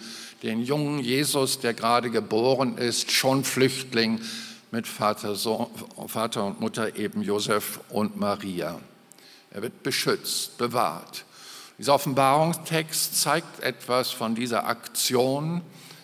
den 0.43 0.63
jungen 0.63 0.99
Jesus, 0.99 1.61
der 1.61 1.75
gerade 1.75 2.11
geboren 2.11 2.77
ist, 2.77 3.11
schon 3.11 3.45
Flüchtling 3.45 4.21
mit 4.73 4.89
Vater, 4.89 5.37
Sohn, 5.37 5.69
Vater 6.09 6.45
und 6.45 6.61
Mutter 6.61 6.97
eben 6.97 7.23
Josef 7.23 7.79
und 7.91 8.19
Maria. 8.19 8.81
Er 9.51 9.63
wird 9.63 9.83
beschützt, 9.83 10.59
bewahrt. 10.59 11.25
Dieser 11.79 11.95
Offenbarungstext 11.95 13.21
zeigt 13.21 13.61
etwas 13.61 14.11
von 14.11 14.35
dieser 14.35 14.67
Aktion 14.67 15.61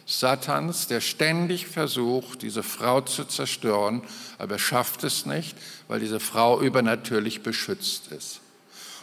Satans, 0.07 0.87
der 0.87 1.01
ständig 1.01 1.67
versucht, 1.67 2.43
diese 2.43 2.63
Frau 2.63 3.01
zu 3.01 3.25
zerstören, 3.25 4.03
aber 4.39 4.55
er 4.55 4.59
schafft 4.59 5.03
es 5.03 5.27
nicht, 5.27 5.57
weil 5.87 6.01
diese 6.01 6.21
Frau 6.21 6.61
übernatürlich 6.61 7.43
beschützt 7.43 8.09
ist. 8.13 8.41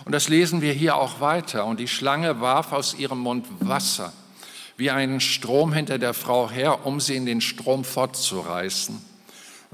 Und 0.03 0.11
das 0.11 0.29
lesen 0.29 0.61
wir 0.61 0.73
hier 0.73 0.95
auch 0.95 1.21
weiter. 1.21 1.65
Und 1.65 1.79
die 1.79 1.87
Schlange 1.87 2.39
warf 2.41 2.71
aus 2.71 2.93
ihrem 2.95 3.19
Mund 3.19 3.47
Wasser 3.59 4.13
wie 4.77 4.91
einen 4.91 5.21
Strom 5.21 5.73
hinter 5.73 5.97
der 5.97 6.13
Frau 6.13 6.49
her, 6.49 6.85
um 6.85 6.99
sie 6.99 7.15
in 7.15 7.25
den 7.25 7.39
Strom 7.39 7.83
fortzureißen. 7.83 9.14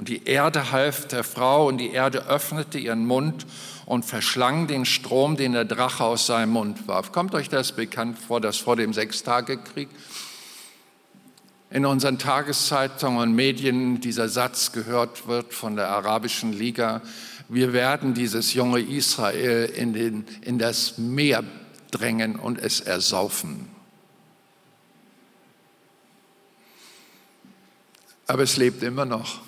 Und 0.02 0.10
die 0.10 0.24
Erde 0.26 0.72
half 0.72 1.08
der 1.10 1.24
Frau 1.24 1.68
und 1.68 1.78
die 1.78 1.92
Erde 1.92 2.26
öffnete 2.26 2.80
ihren 2.80 3.06
Mund 3.06 3.46
und 3.86 4.04
verschlang 4.04 4.66
den 4.66 4.84
Strom, 4.84 5.38
den 5.38 5.54
der 5.54 5.64
Drache 5.64 6.04
aus 6.04 6.26
seinem 6.26 6.54
Mund 6.54 6.88
warf. 6.88 7.12
Kommt 7.12 7.36
euch 7.36 7.50
das 7.50 7.74
bekannt 7.74 8.18
vor, 8.18 8.42
dass 8.42 8.58
vor 8.58 8.76
dem 8.76 8.94
Sechstagekrieg 8.94 9.90
in 11.70 11.86
unseren 11.86 12.18
Tageszeitungen 12.18 13.20
und 13.20 13.36
Medien 13.36 14.02
dieser 14.02 14.28
Satz 14.28 14.72
gehört 14.72 15.28
wird 15.28 15.54
von 15.54 15.76
der 15.76 15.90
Arabischen 15.90 16.52
Liga, 16.52 17.04
wir 17.48 17.72
werden 17.72 18.16
dieses 18.16 18.56
junge 18.56 18.80
Israel 18.80 19.66
in, 19.66 19.94
den, 19.94 20.26
in 20.42 20.58
das 20.58 20.98
Meer 20.98 21.44
drängen 21.92 22.38
und 22.38 22.58
es 22.58 22.80
ersaufen. 22.80 23.68
Aber 28.26 28.42
es 28.42 28.58
lebt 28.58 28.82
immer 28.82 29.06
noch 29.06 29.42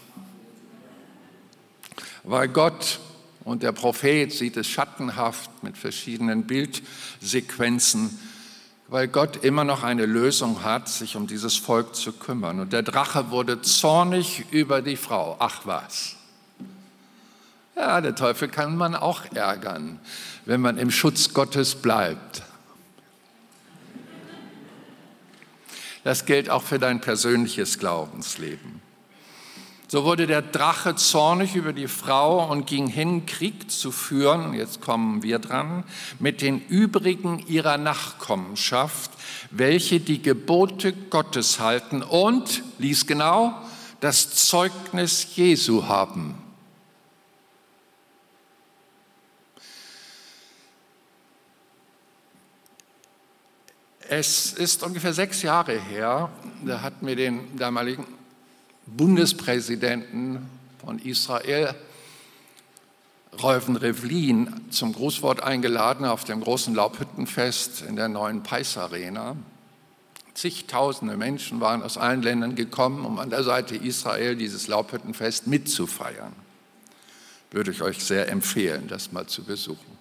weil 2.23 2.47
Gott 2.47 2.99
und 3.43 3.63
der 3.63 3.73
Prophet 3.73 4.31
sieht 4.31 4.55
es 4.57 4.67
schattenhaft 4.67 5.63
mit 5.63 5.77
verschiedenen 5.77 6.45
Bildsequenzen, 6.45 8.17
weil 8.87 9.07
Gott 9.07 9.43
immer 9.43 9.63
noch 9.63 9.83
eine 9.83 10.05
Lösung 10.05 10.63
hat, 10.63 10.87
sich 10.87 11.15
um 11.15 11.27
dieses 11.27 11.57
Volk 11.57 11.95
zu 11.95 12.13
kümmern. 12.13 12.59
Und 12.59 12.73
der 12.73 12.83
Drache 12.83 13.31
wurde 13.31 13.61
zornig 13.61 14.45
über 14.51 14.81
die 14.81 14.95
Frau. 14.97 15.35
Ach 15.39 15.61
was. 15.65 16.15
Ja, 17.75 18.01
der 18.01 18.15
Teufel 18.15 18.49
kann 18.49 18.77
man 18.77 18.95
auch 18.95 19.23
ärgern, 19.33 19.99
wenn 20.45 20.61
man 20.61 20.77
im 20.77 20.91
Schutz 20.91 21.33
Gottes 21.33 21.75
bleibt. 21.75 22.43
Das 26.03 26.25
gilt 26.25 26.49
auch 26.49 26.63
für 26.63 26.79
dein 26.79 27.01
persönliches 27.01 27.79
Glaubensleben. 27.79 28.82
So 29.93 30.05
wurde 30.05 30.25
der 30.25 30.41
Drache 30.41 30.95
zornig 30.95 31.53
über 31.53 31.71
die 31.71 31.87
Frau 31.87 32.49
und 32.49 32.65
ging 32.65 32.87
hin, 32.87 33.27
Krieg 33.27 33.69
zu 33.69 33.91
führen, 33.91 34.55
jetzt 34.55 34.81
kommen 34.81 35.21
wir 35.21 35.37
dran, 35.37 35.83
mit 36.17 36.41
den 36.41 36.65
übrigen 36.67 37.45
ihrer 37.45 37.77
Nachkommenschaft, 37.77 39.11
welche 39.51 39.99
die 39.99 40.19
Gebote 40.19 40.93
Gottes 40.93 41.59
halten 41.59 42.01
und, 42.01 42.63
lies 42.79 43.05
genau, 43.05 43.53
das 43.99 44.31
Zeugnis 44.31 45.35
Jesu 45.35 45.85
haben. 45.85 46.41
Es 54.09 54.53
ist 54.53 54.81
ungefähr 54.81 55.13
sechs 55.13 55.43
Jahre 55.43 55.79
her, 55.79 56.31
da 56.65 56.81
hat 56.81 57.03
mir 57.03 57.15
den 57.15 57.55
damaligen 57.59 58.07
Bundespräsidenten 58.85 60.49
von 60.83 60.99
Israel, 60.99 61.73
Reuven 63.41 63.77
Rivlin, 63.77 64.69
zum 64.69 64.93
Grußwort 64.93 65.41
eingeladen 65.41 66.05
auf 66.05 66.23
dem 66.23 66.41
großen 66.41 66.75
Laubhüttenfest 66.75 67.81
in 67.81 67.95
der 67.95 68.09
neuen 68.09 68.43
Pais 68.43 68.77
Arena. 68.77 69.35
Zigtausende 70.33 71.15
Menschen 71.15 71.61
waren 71.61 71.81
aus 71.81 71.97
allen 71.97 72.21
Ländern 72.21 72.55
gekommen, 72.55 73.05
um 73.05 73.19
an 73.19 73.29
der 73.29 73.43
Seite 73.43 73.75
Israel 73.75 74.35
dieses 74.35 74.67
Laubhüttenfest 74.67 75.47
mitzufeiern. 75.47 76.33
Würde 77.51 77.71
ich 77.71 77.81
euch 77.81 78.03
sehr 78.03 78.29
empfehlen, 78.29 78.87
das 78.87 79.11
mal 79.11 79.27
zu 79.27 79.43
besuchen. 79.43 79.97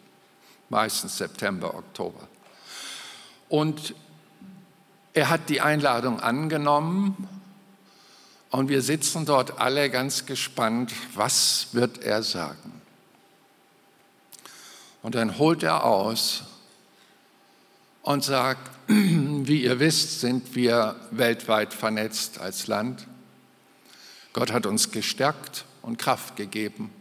Meistens 0.69 1.19
September, 1.19 1.75
Oktober. 1.75 2.29
Und 3.49 3.95
er 5.13 5.29
hat 5.29 5.51
die 5.51 5.61
Einladung 5.61 6.21
angenommen 6.21 7.29
und 8.53 8.69
wir 8.69 8.83
sitzen 8.83 9.25
dort 9.25 9.59
alle 9.59 9.89
ganz 9.89 10.27
gespannt, 10.27 10.93
was 11.15 11.69
wird 11.73 12.03
er 12.05 12.23
sagen? 12.23 12.83
Und 15.03 15.15
dann 15.15 15.39
holt 15.39 15.63
er 15.63 15.85
aus 15.85 16.45
und 18.03 18.23
sagt, 18.23 18.71
wie 18.89 19.63
ihr 19.63 19.81
wisst, 19.81 20.21
sind 20.21 20.55
wir 20.55 20.97
weltweit 21.11 21.73
vernetzt 21.73 22.41
als 22.41 22.67
Land. 22.67 23.07
Gott 24.35 24.53
hat 24.53 24.67
uns 24.67 24.91
gestärkt 24.91 25.65
und 25.81 25.97
Kraft 25.97 26.37
gegeben, 26.37 26.93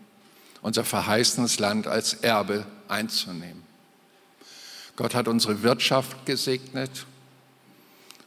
unser 0.61 0.85
verheißenes 0.85 1.59
Land 1.59 1.85
als 1.85 2.13
Erbe 2.13 2.65
einzunehmen. 2.87 3.61
Gott 4.95 5.13
hat 5.13 5.27
unsere 5.27 5.63
Wirtschaft 5.63 6.25
gesegnet, 6.25 7.05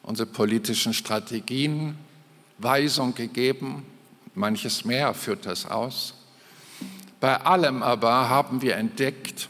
unsere 0.02 0.26
politischen 0.26 0.92
Strategien 0.92 1.96
Weisung 2.64 3.14
gegeben, 3.14 3.86
manches 4.34 4.84
mehr 4.84 5.14
führt 5.14 5.46
das 5.46 5.66
aus. 5.66 6.14
Bei 7.20 7.40
allem 7.40 7.82
aber 7.82 8.28
haben 8.28 8.60
wir 8.60 8.76
entdeckt, 8.76 9.48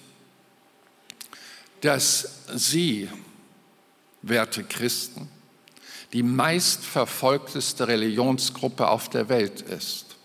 dass 1.80 2.44
Sie, 2.54 3.08
werte 4.22 4.64
Christen, 4.64 5.28
die 6.12 6.22
meistverfolgteste 6.22 7.88
Religionsgruppe 7.88 8.88
auf 8.88 9.08
der 9.08 9.28
Welt 9.28 9.60
ist. 9.62 10.16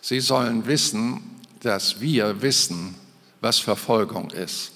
Sie 0.00 0.20
sollen 0.20 0.66
wissen, 0.66 1.40
dass 1.60 2.00
wir 2.00 2.42
wissen, 2.42 2.94
was 3.40 3.58
Verfolgung 3.58 4.30
ist. 4.30 4.72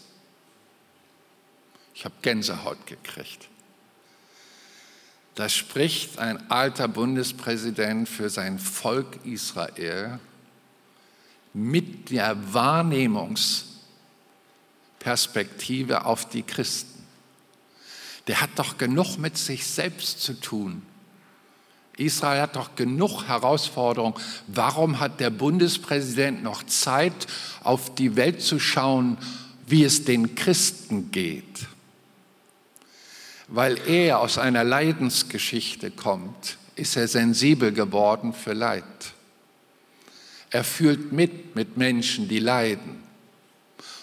Ich 1.95 2.05
habe 2.05 2.15
Gänsehaut 2.23 2.87
gekriegt. 2.87 3.49
Da 5.39 5.49
spricht 5.49 6.19
ein 6.19 6.51
alter 6.51 6.89
Bundespräsident 6.89 8.09
für 8.09 8.29
sein 8.29 8.59
Volk 8.59 9.25
Israel 9.25 10.19
mit 11.55 12.11
der 12.11 12.53
Wahrnehmungs, 12.53 13.67
Perspektive 14.99 16.07
auf 16.07 16.29
die 16.29 16.43
Christen. 16.43 17.05
Der 18.27 18.41
hat 18.41 18.51
doch 18.57 18.79
genug 18.79 19.17
mit 19.19 19.39
sich 19.39 19.65
selbst 19.65 20.23
zu 20.23 20.41
tun. 20.41 20.83
Israel 21.97 22.41
hat 22.41 22.57
doch 22.57 22.75
genug 22.75 23.29
Herausforderungen. 23.29 24.15
Warum 24.49 24.99
hat 24.99 25.21
der 25.21 25.31
Bundespräsident 25.31 26.43
noch 26.43 26.65
Zeit, 26.65 27.29
auf 27.63 27.95
die 27.95 28.17
Welt 28.17 28.43
zu 28.43 28.59
schauen, 28.59 29.17
wie 29.69 29.85
es 29.85 30.05
den 30.05 30.35
Christen 30.35 31.13
geht? 31.13 31.69
Weil 33.49 33.79
er 33.89 34.21
aus 34.21 34.39
einer 34.39 34.63
Leidensgeschichte 34.63 35.91
kommt, 35.91 36.59
ist 36.77 36.97
er 36.97 37.09
sensibel 37.09 37.73
geworden 37.73 38.33
für 38.33 38.53
Leid. 38.53 38.85
Er 40.51 40.65
fühlt 40.65 41.13
mit 41.13 41.57
mit 41.57 41.77
Menschen, 41.77 42.29
die 42.29 42.39
leiden 42.39 43.03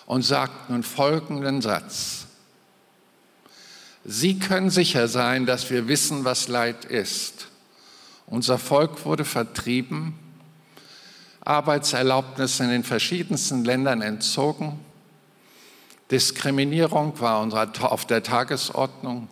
und 0.06 0.24
sagt 0.24 0.70
nun 0.70 0.84
folgenden 0.84 1.62
Satz. 1.62 2.26
Sie 4.04 4.38
können 4.38 4.70
sicher 4.70 5.08
sein, 5.08 5.46
dass 5.48 5.70
wir 5.72 5.88
wissen, 5.88 6.26
was 6.26 6.48
Leid 6.48 6.86
ist. 6.86 7.48
Unser 8.28 8.60
Volk 8.60 9.06
wurde 9.06 9.26
vertrieben, 9.26 10.14
Arbeitserlaubnisse 11.42 12.64
in 12.64 12.70
den 12.70 12.84
verschiedensten 12.84 13.66
Ländern 13.66 14.02
entzogen, 14.02 14.80
Diskriminierung 16.12 17.20
war 17.20 17.40
auf 17.92 18.06
der 18.06 18.24
Tagesordnung, 18.24 19.28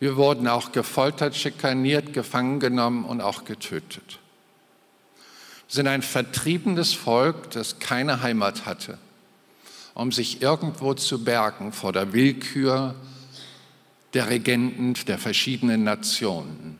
wir 0.00 0.16
wurden 0.16 0.48
auch 0.48 0.72
gefoltert, 0.72 1.36
schikaniert, 1.36 2.12
gefangen 2.12 2.60
genommen 2.60 3.04
und 3.04 3.20
auch 3.20 3.44
getötet. 3.44 4.18
Wir 5.68 5.74
sind 5.76 5.86
ein 5.86 6.02
vertriebenes 6.02 6.92
Volk, 6.92 7.50
das 7.52 7.78
keine 7.78 8.20
Heimat 8.20 8.66
hatte, 8.66 8.98
um 9.94 10.12
sich 10.12 10.42
irgendwo 10.42 10.94
zu 10.94 11.24
bergen 11.24 11.72
vor 11.72 11.92
der 11.92 12.12
Willkür 12.12 12.94
der 14.12 14.28
Regenten 14.28 14.94
der 15.06 15.18
verschiedenen 15.18 15.84
Nationen. 15.84 16.78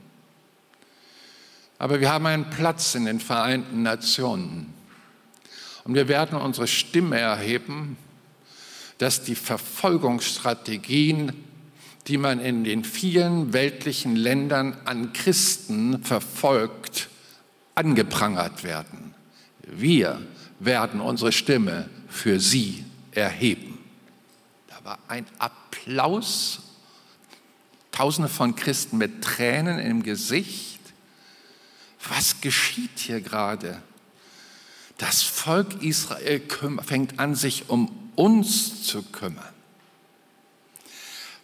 Aber 1.78 2.00
wir 2.00 2.12
haben 2.12 2.26
einen 2.26 2.50
Platz 2.50 2.94
in 2.94 3.06
den 3.06 3.20
Vereinten 3.20 3.82
Nationen. 3.82 4.72
Und 5.84 5.94
wir 5.94 6.08
werden 6.08 6.38
unsere 6.38 6.66
Stimme 6.66 7.18
erheben, 7.18 7.96
dass 8.98 9.22
die 9.22 9.34
Verfolgungsstrategien 9.34 11.32
die 12.06 12.18
man 12.18 12.40
in 12.40 12.64
den 12.64 12.84
vielen 12.84 13.52
weltlichen 13.52 14.14
Ländern 14.16 14.76
an 14.84 15.12
Christen 15.12 16.02
verfolgt, 16.02 17.08
angeprangert 17.74 18.62
werden. 18.62 19.14
Wir 19.62 20.20
werden 20.60 21.00
unsere 21.00 21.32
Stimme 21.32 21.88
für 22.08 22.40
sie 22.40 22.84
erheben. 23.12 23.78
Da 24.68 24.84
war 24.84 24.98
ein 25.08 25.26
Applaus, 25.38 26.60
tausende 27.90 28.28
von 28.28 28.54
Christen 28.54 28.98
mit 28.98 29.22
Tränen 29.22 29.78
im 29.78 30.02
Gesicht. 30.02 30.80
Was 32.06 32.42
geschieht 32.42 32.98
hier 32.98 33.22
gerade? 33.22 33.80
Das 34.98 35.22
Volk 35.22 35.82
Israel 35.82 36.42
fängt 36.84 37.18
an, 37.18 37.34
sich 37.34 37.70
um 37.70 38.03
uns 38.16 38.84
zu 38.84 39.02
kümmern. 39.02 39.44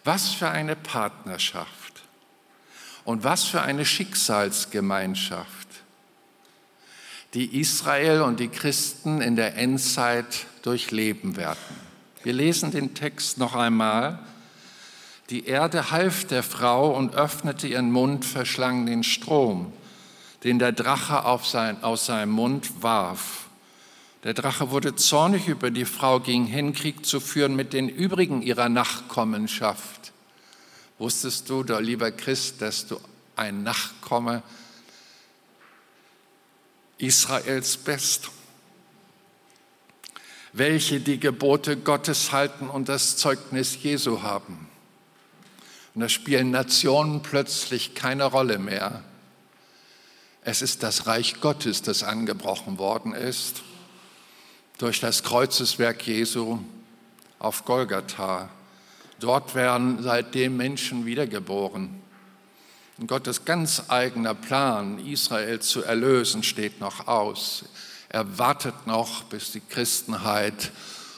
Was 0.03 0.29
für 0.29 0.49
eine 0.49 0.75
Partnerschaft 0.75 2.01
und 3.03 3.23
was 3.23 3.43
für 3.43 3.61
eine 3.61 3.85
Schicksalsgemeinschaft, 3.85 5.67
die 7.33 7.59
Israel 7.59 8.21
und 8.21 8.39
die 8.39 8.49
Christen 8.49 9.21
in 9.21 9.35
der 9.35 9.55
Endzeit 9.57 10.45
durchleben 10.63 11.37
werden. 11.37 11.57
Wir 12.23 12.33
lesen 12.33 12.71
den 12.71 12.93
Text 12.93 13.37
noch 13.37 13.55
einmal. 13.55 14.19
Die 15.29 15.45
Erde 15.45 15.91
half 15.91 16.25
der 16.25 16.43
Frau 16.43 16.95
und 16.95 17.15
öffnete 17.15 17.67
ihren 17.67 17.91
Mund, 17.91 18.25
verschlang 18.25 18.85
den 18.85 19.03
Strom, 19.03 19.71
den 20.43 20.59
der 20.59 20.71
Drache 20.71 21.23
sein, 21.43 21.83
aus 21.83 22.05
seinem 22.05 22.31
Mund 22.31 22.83
warf. 22.83 23.47
Der 24.23 24.35
Drache 24.35 24.69
wurde 24.69 24.95
zornig 24.95 25.47
über 25.47 25.71
die 25.71 25.85
Frau, 25.85 26.19
ging 26.19 26.45
hin, 26.45 26.73
Krieg 26.73 27.05
zu 27.05 27.19
führen 27.19 27.55
mit 27.55 27.73
den 27.73 27.89
übrigen 27.89 28.43
ihrer 28.43 28.69
Nachkommenschaft. 28.69 30.11
Wusstest 30.99 31.49
du, 31.49 31.63
lieber 31.63 32.11
Christ, 32.11 32.61
dass 32.61 32.85
du 32.85 32.99
ein 33.35 33.63
Nachkomme 33.63 34.43
Israels 36.99 37.77
bist? 37.77 38.29
Welche 40.53 40.99
die 40.99 41.19
Gebote 41.19 41.77
Gottes 41.77 42.31
halten 42.31 42.69
und 42.69 42.89
das 42.89 43.17
Zeugnis 43.17 43.81
Jesu 43.81 44.21
haben. 44.21 44.67
Und 45.95 46.01
da 46.01 46.09
spielen 46.09 46.51
Nationen 46.51 47.23
plötzlich 47.23 47.95
keine 47.95 48.25
Rolle 48.25 48.59
mehr. 48.59 49.03
Es 50.43 50.61
ist 50.61 50.83
das 50.83 51.07
Reich 51.07 51.41
Gottes, 51.41 51.81
das 51.81 52.03
angebrochen 52.03 52.77
worden 52.77 53.13
ist 53.13 53.63
durch 54.81 54.99
das 54.99 55.21
Kreuzeswerk 55.21 56.07
Jesu 56.07 56.57
auf 57.37 57.65
Golgatha. 57.65 58.49
Dort 59.19 59.53
werden 59.53 60.01
seitdem 60.01 60.57
Menschen 60.57 61.05
wiedergeboren. 61.05 62.01
Und 62.97 63.05
Gottes 63.05 63.45
ganz 63.45 63.83
eigener 63.89 64.33
Plan, 64.33 64.97
Israel 65.05 65.59
zu 65.59 65.83
erlösen, 65.83 66.41
steht 66.41 66.79
noch 66.79 67.07
aus. 67.07 67.65
Er 68.09 68.39
wartet 68.39 68.87
noch, 68.87 69.23
bis 69.25 69.51
die 69.51 69.59
Christenheit 69.59 70.71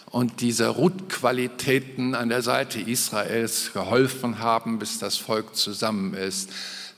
und 0.08 0.42
diese 0.42 0.68
Rutqualitäten 0.68 2.16
an 2.16 2.28
der 2.28 2.42
Seite 2.42 2.82
Israels 2.82 3.72
geholfen 3.72 4.40
haben, 4.40 4.78
bis 4.78 5.00
das 5.00 5.16
Volk 5.16 5.56
zusammen 5.56 6.14
ist. 6.16 6.50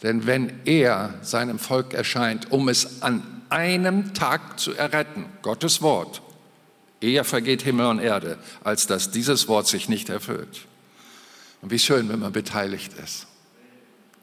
Denn 0.01 0.25
wenn 0.25 0.61
er 0.65 1.13
seinem 1.21 1.59
Volk 1.59 1.93
erscheint, 1.93 2.51
um 2.51 2.69
es 2.69 3.03
an 3.03 3.43
einem 3.49 4.15
Tag 4.15 4.59
zu 4.59 4.73
erretten, 4.73 5.25
Gottes 5.43 5.83
Wort, 5.83 6.23
Eher 7.01 7.23
vergeht 7.23 7.61
Himmel 7.61 7.87
und 7.87 7.99
Erde, 7.99 8.37
als 8.63 8.87
dass 8.87 9.11
dieses 9.11 9.47
Wort 9.47 9.67
sich 9.67 9.89
nicht 9.89 10.09
erfüllt. 10.09 10.65
Und 11.61 11.71
wie 11.71 11.79
schön, 11.79 12.09
wenn 12.09 12.19
man 12.19 12.31
beteiligt 12.31 12.93
ist. 13.03 13.27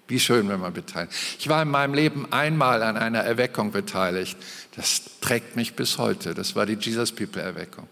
Wie 0.08 0.20
schön, 0.20 0.48
wenn 0.48 0.60
man 0.60 0.72
beteiligt. 0.72 1.12
Ich 1.38 1.48
war 1.48 1.62
in 1.62 1.68
meinem 1.68 1.94
Leben 1.94 2.32
einmal 2.32 2.82
an 2.82 2.96
einer 2.96 3.20
Erweckung 3.20 3.72
beteiligt. 3.72 4.36
Das 4.76 5.02
trägt 5.20 5.56
mich 5.56 5.74
bis 5.74 5.98
heute. 5.98 6.34
Das 6.34 6.54
war 6.54 6.66
die 6.66 6.76
Jesus 6.80 7.12
People 7.12 7.40
Erweckung. 7.40 7.88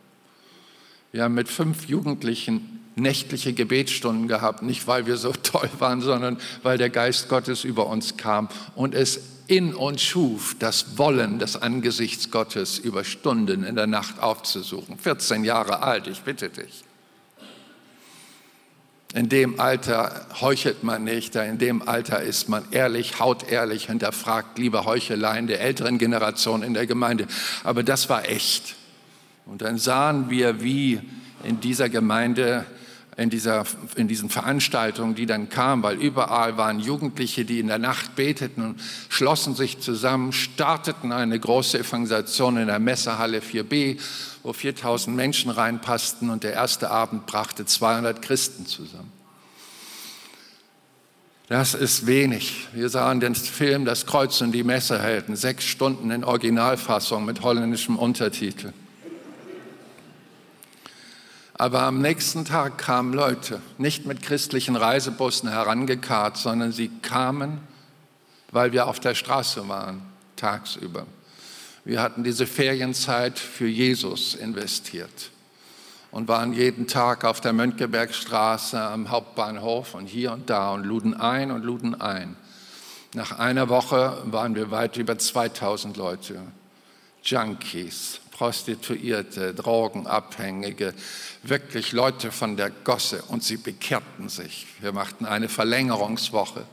Wir 1.12 1.24
haben 1.24 1.34
mit 1.34 1.48
fünf 1.48 1.86
Jugendlichen 1.86 2.80
nächtliche 2.94 3.52
Gebetsstunden 3.52 4.28
gehabt, 4.28 4.62
nicht 4.62 4.86
weil 4.86 5.06
wir 5.06 5.16
so 5.16 5.32
toll 5.42 5.70
waren, 5.78 6.00
sondern 6.00 6.38
weil 6.62 6.78
der 6.78 6.90
Geist 6.90 7.28
Gottes 7.28 7.64
über 7.64 7.86
uns 7.86 8.16
kam 8.16 8.48
und 8.74 8.94
es 8.94 9.20
in 9.50 9.74
uns 9.74 10.00
schuf, 10.00 10.54
das 10.60 10.96
Wollen 10.96 11.40
des 11.40 11.60
Angesichts 11.60 12.30
Gottes 12.30 12.78
über 12.78 13.02
Stunden 13.02 13.64
in 13.64 13.74
der 13.74 13.88
Nacht 13.88 14.20
aufzusuchen. 14.22 14.96
14 14.96 15.42
Jahre 15.42 15.82
alt, 15.82 16.06
ich 16.06 16.20
bitte 16.20 16.50
dich. 16.50 16.84
In 19.12 19.28
dem 19.28 19.58
Alter 19.58 20.24
heuchelt 20.40 20.84
man 20.84 21.02
nicht, 21.02 21.34
in 21.34 21.58
dem 21.58 21.88
Alter 21.88 22.22
ist 22.22 22.48
man 22.48 22.62
ehrlich, 22.70 23.18
hautehrlich, 23.18 23.86
hinterfragt 23.86 24.56
liebe 24.56 24.84
Heucheleien 24.84 25.48
der 25.48 25.60
älteren 25.60 25.98
Generation 25.98 26.62
in 26.62 26.72
der 26.72 26.86
Gemeinde. 26.86 27.26
Aber 27.64 27.82
das 27.82 28.08
war 28.08 28.28
echt. 28.28 28.76
Und 29.46 29.62
dann 29.62 29.78
sahen 29.78 30.30
wir, 30.30 30.62
wie 30.62 31.00
in 31.42 31.58
dieser 31.58 31.88
Gemeinde 31.88 32.66
in, 33.20 33.28
dieser, 33.28 33.64
in 33.96 34.09
diesen 34.09 34.30
Veranstaltungen, 34.30 35.14
die 35.14 35.26
dann 35.26 35.50
kamen, 35.50 35.83
weil 35.83 35.98
überall 35.98 36.56
waren 36.56 36.80
Jugendliche, 36.80 37.44
die 37.44 37.61
in 37.61 37.66
der 37.66 37.78
Nacht 37.78 38.16
beteten 38.16 38.62
und 38.62 38.80
schlossen 39.11 39.54
sich 39.54 39.78
zusammen, 39.78 40.33
starteten 40.33 41.12
eine 41.12 41.38
große 41.38 41.80
Evangelisation 41.80 42.56
in 42.56 42.68
der 42.68 42.78
Messehalle 42.78 43.40
4b, 43.40 43.98
wo 44.42 44.54
4000 44.54 45.14
Menschen 45.14 45.50
reinpassten 45.50 46.30
und 46.30 46.44
der 46.44 46.55
erste 46.55 46.90
Abend 46.90 47.26
brachte 47.26 47.66
200 47.66 48.22
Christen 48.22 48.64
zusammen. 48.64 49.12
Das 51.49 51.74
ist 51.74 52.07
wenig. 52.07 52.68
Wir 52.72 52.88
sahen 52.88 53.20
den 53.20 53.34
Film 53.34 53.84
Das 53.84 54.07
Kreuz 54.07 54.40
und 54.40 54.53
die 54.53 54.64
Messerhelden, 54.64 55.36
sechs 55.36 55.66
Stunden 55.66 56.11
in 56.11 56.24
Originalfassung 56.24 57.26
mit 57.26 57.42
holländischem 57.42 57.99
Untertitel. 57.99 58.72
Aber 61.61 61.82
am 61.82 62.00
nächsten 62.00 62.46
Tag 62.46 62.78
kamen 62.78 63.12
Leute, 63.12 63.61
nicht 63.76 64.06
mit 64.06 64.22
christlichen 64.22 64.76
Reisebussen 64.76 65.50
herangekarrt, 65.50 66.38
sondern 66.38 66.72
sie 66.72 66.88
kamen, 67.02 67.61
weil 68.50 68.72
wir 68.72 68.86
auf 68.86 68.98
der 68.98 69.14
Straße 69.14 69.68
waren, 69.68 70.00
tagsüber. 70.36 71.04
Wir 71.84 72.00
hatten 72.00 72.24
diese 72.24 72.46
Ferienzeit 72.46 73.38
für 73.38 73.66
Jesus 73.66 74.34
investiert 74.34 75.32
und 76.11 76.28
waren 76.28 76.54
jeden 76.54 76.86
Tag 76.86 77.26
auf 77.26 77.42
der 77.42 77.52
Mönckebergstraße 77.52 78.80
am 78.80 79.11
Hauptbahnhof 79.11 79.92
und 79.92 80.06
hier 80.06 80.32
und 80.32 80.48
da 80.48 80.70
und 80.70 80.84
luden 80.84 81.12
ein 81.12 81.50
und 81.50 81.62
luden 81.62 82.00
ein. 82.00 82.36
Nach 83.12 83.38
einer 83.38 83.68
Woche 83.68 84.16
waren 84.24 84.54
wir 84.54 84.70
weit 84.70 84.96
über 84.96 85.18
2000 85.18 85.98
Leute 85.98 86.40
Junkies, 87.22 88.20
Prostituierte, 88.41 89.53
Drogenabhängige, 89.53 90.95
wirklich 91.43 91.93
Leute 91.93 92.32
von 92.32 92.57
der 92.57 92.70
Gosse 92.70 93.20
und 93.28 93.45
sie 93.45 93.59
bekehrten 93.59 94.30
sich. 94.30 94.66
Wir 94.80 94.93
machten 94.93 95.26
eine 95.26 95.51
Verlängerungswoche 95.51 96.64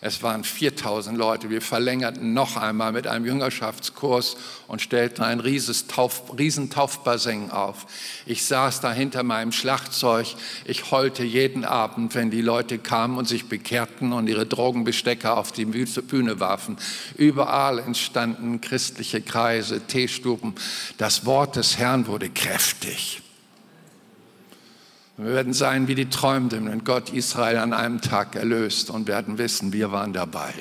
es 0.00 0.22
waren 0.22 0.44
4000 0.44 1.16
Leute. 1.16 1.50
Wir 1.50 1.62
verlängerten 1.62 2.34
noch 2.34 2.56
einmal 2.56 2.92
mit 2.92 3.06
einem 3.06 3.24
Jüngerschaftskurs 3.24 4.36
und 4.68 4.82
stellten 4.82 5.24
ein 5.24 5.40
rieses 5.40 5.86
Tauf, 5.86 6.38
Riesentaufbassin 6.38 7.50
auf. 7.50 7.86
Ich 8.26 8.44
saß 8.44 8.80
da 8.80 8.92
hinter 8.92 9.22
meinem 9.22 9.52
Schlagzeug. 9.52 10.26
Ich 10.64 10.90
heulte 10.90 11.24
jeden 11.24 11.64
Abend, 11.64 12.14
wenn 12.14 12.30
die 12.30 12.42
Leute 12.42 12.78
kamen 12.78 13.16
und 13.16 13.26
sich 13.26 13.48
bekehrten 13.48 14.12
und 14.12 14.28
ihre 14.28 14.46
Drogenbestecker 14.46 15.36
auf 15.36 15.52
die 15.52 15.64
Bühne 15.64 16.40
warfen. 16.40 16.76
Überall 17.16 17.78
entstanden 17.78 18.60
christliche 18.60 19.22
Kreise, 19.22 19.80
Teestuben. 19.80 20.54
Das 20.98 21.24
Wort 21.24 21.56
des 21.56 21.78
Herrn 21.78 22.06
wurde 22.06 22.28
kräftig. 22.28 23.22
Wir 25.18 25.32
werden 25.32 25.54
sein 25.54 25.88
wie 25.88 25.94
die 25.94 26.10
Träumenden, 26.10 26.68
wenn 26.68 26.84
Gott 26.84 27.10
Israel 27.10 27.56
an 27.56 27.72
einem 27.72 28.02
Tag 28.02 28.36
erlöst 28.36 28.90
und 28.90 29.08
werden 29.08 29.38
wissen, 29.38 29.72
wir 29.72 29.90
waren 29.90 30.12
dabei. 30.12 30.52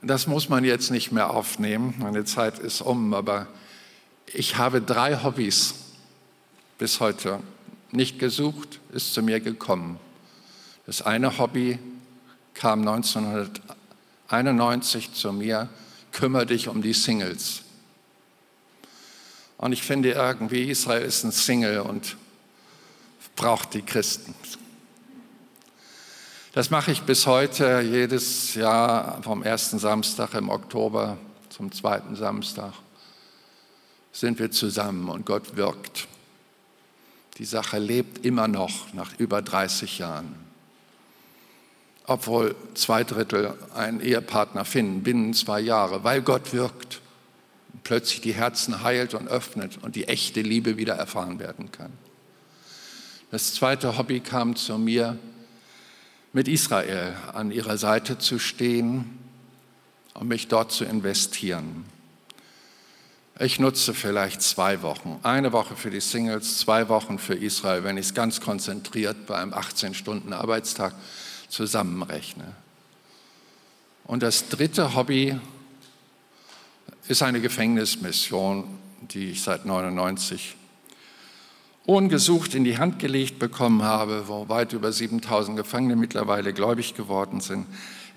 Das 0.00 0.28
muss 0.28 0.48
man 0.48 0.62
jetzt 0.62 0.92
nicht 0.92 1.10
mehr 1.10 1.30
aufnehmen, 1.30 1.96
meine 1.98 2.24
Zeit 2.24 2.60
ist 2.60 2.82
um, 2.82 3.12
aber 3.12 3.48
ich 4.32 4.56
habe 4.56 4.80
drei 4.80 5.24
Hobbys 5.24 5.74
bis 6.78 7.00
heute 7.00 7.40
nicht 7.90 8.20
gesucht, 8.20 8.78
ist 8.92 9.12
zu 9.12 9.22
mir 9.22 9.40
gekommen. 9.40 9.98
Das 10.86 11.02
eine 11.02 11.38
Hobby 11.38 11.80
kam 12.54 12.86
1991 12.86 15.12
zu 15.12 15.32
mir 15.32 15.68
kümmere 16.16 16.46
dich 16.46 16.68
um 16.68 16.80
die 16.80 16.94
Singles. 16.94 17.60
Und 19.58 19.72
ich 19.72 19.82
finde 19.82 20.12
irgendwie, 20.12 20.70
Israel 20.70 21.02
ist 21.02 21.24
ein 21.24 21.32
Single 21.32 21.80
und 21.80 22.16
braucht 23.36 23.74
die 23.74 23.82
Christen. 23.82 24.34
Das 26.52 26.70
mache 26.70 26.90
ich 26.90 27.02
bis 27.02 27.26
heute, 27.26 27.82
jedes 27.82 28.54
Jahr 28.54 29.22
vom 29.22 29.42
ersten 29.42 29.78
Samstag 29.78 30.32
im 30.32 30.48
Oktober 30.48 31.18
zum 31.50 31.70
zweiten 31.70 32.16
Samstag 32.16 32.72
sind 34.10 34.38
wir 34.38 34.50
zusammen 34.50 35.10
und 35.10 35.26
Gott 35.26 35.56
wirkt. 35.56 36.08
Die 37.36 37.44
Sache 37.44 37.78
lebt 37.78 38.24
immer 38.24 38.48
noch 38.48 38.94
nach 38.94 39.18
über 39.18 39.42
30 39.42 39.98
Jahren 39.98 40.45
obwohl 42.06 42.54
zwei 42.74 43.04
Drittel 43.04 43.54
einen 43.74 44.00
Ehepartner 44.00 44.64
finden 44.64 45.02
binnen 45.02 45.34
zwei 45.34 45.60
Jahre, 45.60 46.04
weil 46.04 46.22
Gott 46.22 46.52
wirkt 46.52 47.00
plötzlich 47.82 48.20
die 48.20 48.34
Herzen 48.34 48.82
heilt 48.82 49.14
und 49.14 49.28
öffnet 49.28 49.78
und 49.82 49.96
die 49.96 50.08
echte 50.08 50.40
Liebe 50.40 50.76
wieder 50.76 50.94
erfahren 50.94 51.38
werden 51.38 51.70
kann. 51.70 51.92
Das 53.30 53.54
zweite 53.54 53.98
Hobby 53.98 54.20
kam 54.20 54.56
zu 54.56 54.78
mir, 54.78 55.18
mit 56.32 56.48
Israel 56.48 57.14
an 57.32 57.50
ihrer 57.50 57.78
Seite 57.78 58.18
zu 58.18 58.38
stehen 58.38 59.18
und 60.14 60.28
mich 60.28 60.48
dort 60.48 60.70
zu 60.70 60.84
investieren. 60.84 61.86
Ich 63.38 63.58
nutze 63.58 63.94
vielleicht 63.94 64.42
zwei 64.42 64.82
Wochen. 64.82 65.18
Eine 65.22 65.52
Woche 65.52 65.76
für 65.76 65.90
die 65.90 66.00
Singles, 66.00 66.58
zwei 66.58 66.88
Wochen 66.88 67.18
für 67.18 67.34
Israel, 67.34 67.84
wenn 67.84 67.96
ich 67.96 68.06
es 68.06 68.14
ganz 68.14 68.40
konzentriert 68.40 69.26
bei 69.26 69.36
einem 69.36 69.52
18-Stunden-Arbeitstag 69.52 70.94
zusammenrechne. 71.48 72.54
Und 74.04 74.22
das 74.22 74.48
dritte 74.48 74.94
Hobby 74.94 75.38
ist 77.08 77.22
eine 77.22 77.40
Gefängnismission, 77.40 78.64
die 79.00 79.30
ich 79.30 79.42
seit 79.42 79.66
99 79.66 80.56
ungesucht 81.86 82.54
in 82.54 82.64
die 82.64 82.78
Hand 82.78 82.98
gelegt 82.98 83.38
bekommen 83.38 83.82
habe, 83.82 84.26
wo 84.26 84.48
weit 84.48 84.72
über 84.72 84.92
7000 84.92 85.56
Gefangene 85.56 85.94
mittlerweile 85.96 86.52
gläubig 86.52 86.94
geworden 86.94 87.40
sind. 87.40 87.66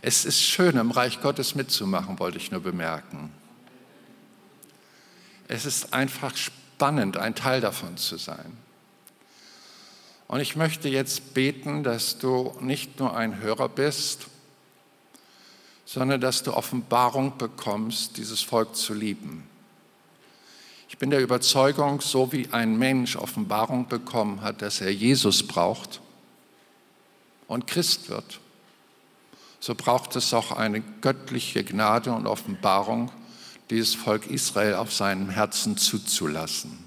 Es 0.02 0.26
ist 0.26 0.42
schön, 0.42 0.78
im 0.78 0.92
Reich 0.92 1.22
Gottes 1.22 1.56
mitzumachen, 1.56 2.20
wollte 2.20 2.38
ich 2.38 2.52
nur 2.52 2.62
bemerken. 2.62 3.32
Es 5.48 5.66
ist 5.66 5.94
einfach 5.94 6.36
spannend, 6.36 7.18
ein 7.18 7.36
Teil 7.36 7.62
davon 7.62 7.98
zu 7.98 8.18
sein. 8.18 8.58
Und 10.30 10.42
ich 10.42 10.56
möchte 10.56 10.90
jetzt 10.90 11.34
beten, 11.34 11.84
dass 11.84 12.20
du 12.20 12.56
nicht 12.62 13.00
nur 13.00 13.18
ein 13.18 13.42
Hörer 13.42 13.68
bist, 13.68 14.28
sondern 15.86 16.22
dass 16.22 16.44
du 16.44 16.54
Offenbarung 16.54 17.40
bekommst, 17.40 18.16
dieses 18.18 18.44
Volk 18.44 18.76
zu 18.76 18.94
lieben. 18.94 19.50
Ich 20.88 21.00
bin 21.00 21.10
der 21.10 21.22
Überzeugung, 21.22 22.00
so 22.00 22.32
wie 22.32 22.48
ein 22.52 22.78
Mensch 22.78 23.16
Offenbarung 23.16 23.88
bekommen 23.88 24.42
hat, 24.42 24.62
dass 24.62 24.82
er 24.82 24.94
Jesus 24.94 25.42
braucht 25.42 26.00
und 27.48 27.66
Christ 27.66 28.10
wird, 28.10 28.40
so 29.60 29.74
braucht 29.74 30.16
es 30.16 30.32
auch 30.36 30.52
eine 30.52 30.82
göttliche 31.02 31.64
Gnade 31.64 32.12
und 32.12 32.28
Offenbarung, 32.28 33.12
dieses 33.72 33.96
Volk 33.96 34.28
Israel 34.28 34.76
auf 34.76 34.94
seinem 34.94 35.32
Herzen 35.32 35.76
zuzulassen. 35.76 36.78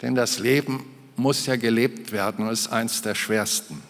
Denn 0.00 0.14
das 0.14 0.38
Leben 0.38 0.94
muss 1.18 1.46
ja 1.46 1.56
gelebt 1.56 2.12
werden 2.12 2.46
und 2.46 2.52
ist 2.52 2.68
eins 2.68 3.02
der 3.02 3.14
schwersten. 3.14 3.82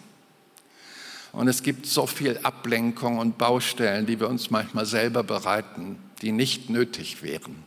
Und 1.31 1.47
es 1.47 1.61
gibt 1.61 1.85
so 1.85 2.07
viel 2.07 2.39
Ablenkung 2.43 3.19
und 3.19 3.37
Baustellen, 3.37 4.05
die 4.05 4.19
wir 4.19 4.27
uns 4.27 4.49
manchmal 4.49 4.85
selber 4.85 5.23
bereiten, 5.23 5.99
die 6.21 6.31
nicht 6.31 6.69
nötig 6.69 7.21
wären, 7.21 7.63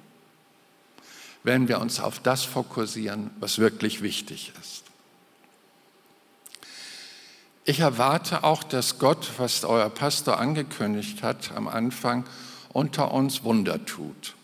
wenn 1.45 1.69
wir 1.69 1.81
uns 1.81 2.01
auf 2.01 2.19
das 2.19 2.45
fokussieren, 2.45 3.31
was 3.39 3.59
wirklich 3.59 4.03
wichtig 4.03 4.53
ist. 4.61 4.83
Ich 7.65 7.79
erwarte 7.79 8.43
auch, 8.43 8.65
dass 8.65 8.99
Gott, 8.99 9.31
was 9.37 9.63
euer 9.63 9.89
Pastor 9.89 10.41
angekündigt 10.41 11.23
hat 11.23 11.53
am 11.53 11.69
Anfang, 11.69 12.25
unter 12.73 13.13
uns 13.13 13.45
Wunder 13.45 13.85
tut. 13.85 14.35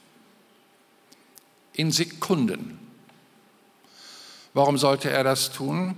In 1.72 1.90
Sekunden 1.90 2.87
Warum 4.54 4.78
sollte 4.78 5.10
er 5.10 5.24
das 5.24 5.50
tun? 5.52 5.96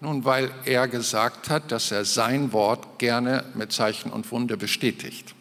Nun, 0.00 0.24
weil 0.24 0.50
er 0.64 0.86
gesagt 0.86 1.50
hat, 1.50 1.72
dass 1.72 1.90
er 1.90 2.04
sein 2.04 2.52
Wort 2.52 2.98
gerne 2.98 3.44
mit 3.54 3.72
Zeichen 3.72 4.12
und 4.12 4.30
Wunder 4.30 4.56
bestätigt. 4.56 5.34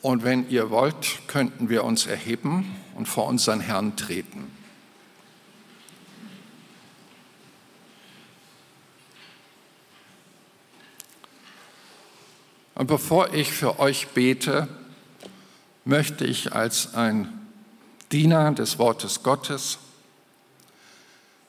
Und 0.00 0.24
wenn 0.24 0.50
ihr 0.50 0.70
wollt, 0.70 1.20
könnten 1.28 1.68
wir 1.68 1.84
uns 1.84 2.06
erheben 2.06 2.74
und 2.96 3.06
vor 3.06 3.26
unseren 3.28 3.60
Herrn 3.60 3.96
treten. 3.96 4.50
Und 12.74 12.88
bevor 12.88 13.32
ich 13.32 13.52
für 13.52 13.78
euch 13.78 14.08
bete, 14.08 14.66
möchte 15.84 16.24
ich 16.24 16.52
als 16.52 16.94
ein 16.94 17.41
Diener 18.12 18.52
des 18.52 18.78
Wortes 18.78 19.22
Gottes, 19.22 19.78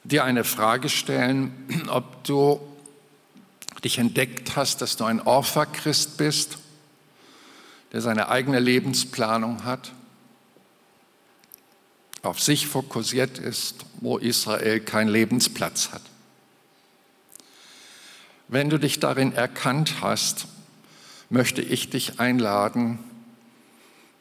dir 0.04 0.24
eine 0.24 0.44
Frage 0.46 0.90
stellen, 0.90 1.86
ob 1.90 2.24
du 2.24 2.60
dich 3.84 3.98
entdeckt 3.98 4.56
hast, 4.56 4.82
dass 4.82 4.96
du 4.96 5.04
ein 5.04 5.22
Orpha-Christ 5.22 6.18
bist, 6.18 6.58
der 7.92 8.02
seine 8.02 8.30
eigene 8.30 8.60
Lebensplanung 8.60 9.66
hat, 9.66 9.92
auf 12.22 12.40
sich 12.40 12.68
fokussiert 12.68 13.38
ist, 13.40 13.86
wo 14.00 14.18
Israel 14.18 14.80
keinen 14.80 15.10
Lebensplatz 15.10 15.92
hat. 15.92 16.02
Wenn 18.48 18.70
du 18.70 18.78
dich 18.78 19.00
darin 19.00 19.34
erkannt 19.34 19.96
hast, 20.02 20.48
möchte 21.30 21.62
ich 21.62 21.90
dich 21.90 22.20
einladen, 22.20 23.00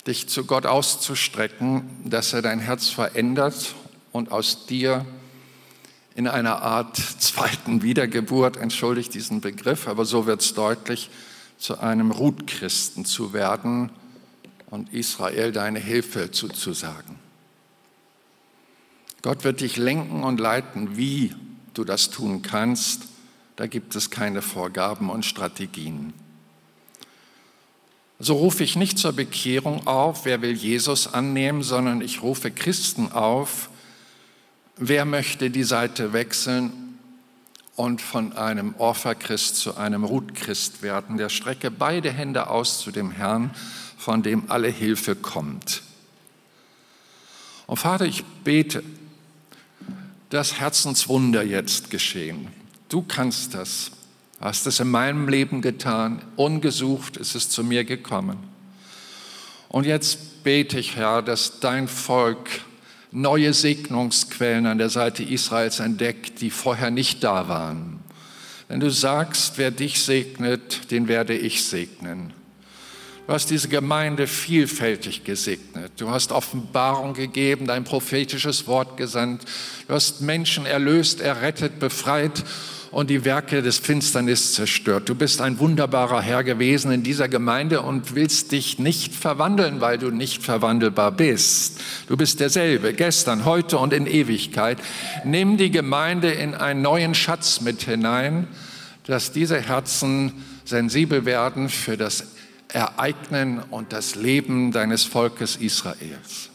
dich 0.06 0.28
zu 0.28 0.44
Gott 0.44 0.66
auszustrecken, 0.66 1.88
dass 2.04 2.32
er 2.32 2.42
dein 2.42 2.58
Herz 2.58 2.88
verändert 2.88 3.74
und 4.10 4.32
aus 4.32 4.66
dir 4.66 5.06
in 6.14 6.28
einer 6.28 6.62
Art 6.62 6.96
zweiten 6.96 7.82
Wiedergeburt, 7.82 8.56
entschuldigt 8.56 9.14
diesen 9.14 9.40
Begriff, 9.40 9.88
aber 9.88 10.04
so 10.04 10.26
wird 10.26 10.42
es 10.42 10.54
deutlich, 10.54 11.10
zu 11.58 11.78
einem 11.78 12.10
Rutchristen 12.10 13.04
zu 13.04 13.32
werden 13.32 13.90
und 14.70 14.92
Israel 14.92 15.52
deine 15.52 15.78
Hilfe 15.78 16.30
zuzusagen. 16.30 17.16
Gott 19.22 19.44
wird 19.44 19.60
dich 19.60 19.76
lenken 19.76 20.24
und 20.24 20.40
leiten, 20.40 20.96
wie 20.96 21.34
du 21.74 21.84
das 21.84 22.10
tun 22.10 22.42
kannst. 22.42 23.02
Da 23.54 23.68
gibt 23.68 23.94
es 23.94 24.10
keine 24.10 24.42
Vorgaben 24.42 25.08
und 25.08 25.24
Strategien. 25.24 26.12
So 28.24 28.36
rufe 28.36 28.62
ich 28.62 28.76
nicht 28.76 28.98
zur 28.98 29.12
Bekehrung 29.12 29.84
auf, 29.88 30.26
wer 30.26 30.42
will 30.42 30.52
Jesus 30.52 31.12
annehmen, 31.12 31.64
sondern 31.64 32.00
ich 32.00 32.22
rufe 32.22 32.52
Christen 32.52 33.10
auf, 33.10 33.68
wer 34.76 35.04
möchte 35.04 35.50
die 35.50 35.64
Seite 35.64 36.12
wechseln 36.12 37.00
und 37.74 38.00
von 38.00 38.32
einem 38.34 38.76
Orpha-Christ 38.78 39.56
zu 39.56 39.76
einem 39.76 40.04
Ruth-Christ 40.04 40.82
werden? 40.82 41.16
Der 41.16 41.30
strecke 41.30 41.72
beide 41.72 42.12
Hände 42.12 42.48
aus 42.48 42.78
zu 42.78 42.92
dem 42.92 43.10
Herrn, 43.10 43.50
von 43.98 44.22
dem 44.22 44.48
alle 44.52 44.68
Hilfe 44.68 45.16
kommt. 45.16 45.82
Und 47.66 47.78
Vater, 47.78 48.04
ich 48.04 48.22
bete, 48.44 48.84
dass 50.30 50.60
Herzenswunder 50.60 51.42
jetzt 51.42 51.90
geschehen. 51.90 52.46
Du 52.88 53.02
kannst 53.02 53.54
das. 53.54 53.90
Hast 54.42 54.66
es 54.66 54.80
in 54.80 54.90
meinem 54.90 55.28
Leben 55.28 55.62
getan. 55.62 56.20
Ungesucht 56.34 57.16
ist 57.16 57.36
es 57.36 57.48
zu 57.48 57.62
mir 57.62 57.84
gekommen. 57.84 58.38
Und 59.68 59.86
jetzt 59.86 60.42
bete 60.42 60.80
ich, 60.80 60.96
Herr, 60.96 61.22
dass 61.22 61.60
dein 61.60 61.86
Volk 61.86 62.50
neue 63.12 63.54
Segnungsquellen 63.54 64.66
an 64.66 64.78
der 64.78 64.90
Seite 64.90 65.22
Israels 65.22 65.78
entdeckt, 65.78 66.40
die 66.40 66.50
vorher 66.50 66.90
nicht 66.90 67.22
da 67.22 67.46
waren. 67.46 68.00
Wenn 68.66 68.80
du 68.80 68.90
sagst, 68.90 69.58
wer 69.58 69.70
dich 69.70 70.02
segnet, 70.02 70.90
den 70.90 71.06
werde 71.06 71.36
ich 71.36 71.64
segnen. 71.64 72.32
Du 73.28 73.34
hast 73.34 73.48
diese 73.48 73.68
Gemeinde 73.68 74.26
vielfältig 74.26 75.22
gesegnet. 75.22 75.92
Du 75.98 76.10
hast 76.10 76.32
Offenbarung 76.32 77.14
gegeben, 77.14 77.68
dein 77.68 77.84
prophetisches 77.84 78.66
Wort 78.66 78.96
gesandt. 78.96 79.44
Du 79.86 79.94
hast 79.94 80.20
Menschen 80.20 80.66
erlöst, 80.66 81.20
errettet, 81.20 81.78
befreit 81.78 82.42
und 82.92 83.08
die 83.08 83.24
Werke 83.24 83.62
des 83.62 83.78
Finsternis 83.78 84.52
zerstört. 84.52 85.08
Du 85.08 85.14
bist 85.14 85.40
ein 85.40 85.58
wunderbarer 85.58 86.20
Herr 86.20 86.44
gewesen 86.44 86.92
in 86.92 87.02
dieser 87.02 87.26
Gemeinde 87.26 87.80
und 87.80 88.14
willst 88.14 88.52
dich 88.52 88.78
nicht 88.78 89.14
verwandeln, 89.14 89.80
weil 89.80 89.96
du 89.96 90.10
nicht 90.10 90.42
verwandelbar 90.42 91.10
bist. 91.10 91.80
Du 92.06 92.18
bist 92.18 92.38
derselbe, 92.38 92.92
gestern, 92.92 93.46
heute 93.46 93.78
und 93.78 93.94
in 93.94 94.06
Ewigkeit. 94.06 94.78
Nimm 95.24 95.56
die 95.56 95.70
Gemeinde 95.70 96.32
in 96.32 96.54
einen 96.54 96.82
neuen 96.82 97.14
Schatz 97.14 97.62
mit 97.62 97.82
hinein, 97.82 98.46
dass 99.06 99.32
diese 99.32 99.58
Herzen 99.58 100.44
sensibel 100.66 101.24
werden 101.24 101.70
für 101.70 101.96
das 101.96 102.26
ereignen 102.68 103.60
und 103.70 103.94
das 103.94 104.16
Leben 104.16 104.70
deines 104.70 105.04
Volkes 105.04 105.56
Israels. 105.56 106.50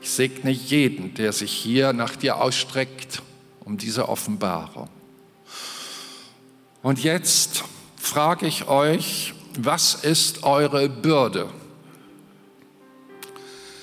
Ich 0.00 0.10
segne 0.10 0.50
jeden, 0.50 1.12
der 1.14 1.32
sich 1.32 1.52
hier 1.52 1.92
nach 1.92 2.16
dir 2.16 2.36
ausstreckt, 2.36 3.22
um 3.66 3.76
diese 3.76 4.08
Offenbarung. 4.08 4.88
Und 6.82 7.02
jetzt 7.02 7.64
frage 7.96 8.46
ich 8.46 8.68
euch, 8.68 9.34
was 9.58 9.94
ist 9.94 10.44
eure 10.44 10.88
Bürde? 10.88 11.50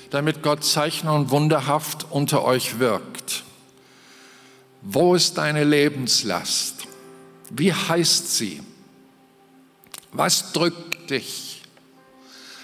Damit 0.10 0.42
Gott 0.42 0.64
zeichnen 0.64 1.14
und 1.14 1.30
wunderhaft 1.32 2.08
unter 2.10 2.44
euch 2.46 2.80
wirkt. 2.80 3.44
Wo 4.82 5.16
ist 5.16 5.38
deine 5.38 5.66
Lebenslast? 5.66 6.88
Wie 7.50 7.74
heißt 7.74 8.38
sie? 8.38 8.62
Was 10.14 10.54
drückt 10.54 11.10
dich? 11.10 11.62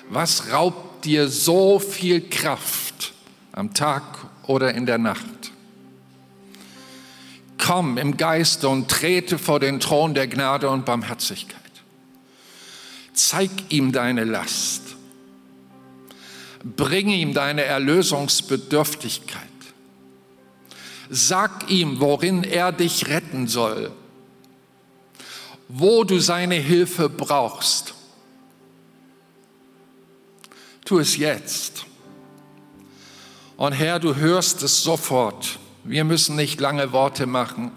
Was 0.10 0.52
raubt 0.52 1.04
dir 1.04 1.28
so 1.28 1.80
viel 1.80 2.30
Kraft 2.30 3.14
am 3.52 3.74
Tag 3.74 4.04
oder 4.44 4.74
in 4.74 4.86
der 4.86 4.98
Nacht? 4.98 5.39
Komm 7.70 8.00
im 8.00 8.18
Geiste 8.18 8.68
und 8.68 8.90
trete 8.90 9.38
vor 9.38 9.60
den 9.60 9.80
Thron 9.80 10.16
der 10.16 10.28
Gnade 10.28 10.72
und 10.72 10.86
Barmherzigkeit. 10.86 11.60
Zeig 13.14 13.52
ihm 13.70 13.92
deine 13.92 14.24
Last. 14.24 14.82
Bring 16.64 17.10
ihm 17.10 17.36
deine 17.36 17.66
Erlösungsbedürftigkeit. 17.66 19.44
Sag 21.12 21.70
ihm, 21.70 22.00
worin 22.00 22.44
er 22.44 22.72
dich 22.72 23.08
retten 23.08 23.48
soll 23.48 23.92
wo 25.70 26.04
du 26.04 26.20
seine 26.20 26.56
Hilfe 26.56 27.10
brauchst. 27.10 27.94
Tu 30.84 30.98
es 30.98 31.16
jetzt. 31.16 31.86
Und 33.56 33.74
Herr, 33.74 34.00
du 34.00 34.16
hörst 34.16 34.64
es 34.64 34.82
sofort. 34.82 35.60
Wir 35.90 36.04
müssen 36.04 36.36
nicht 36.36 36.62
lange 36.62 36.92
Worte 36.92 37.26
machen, 37.26 37.72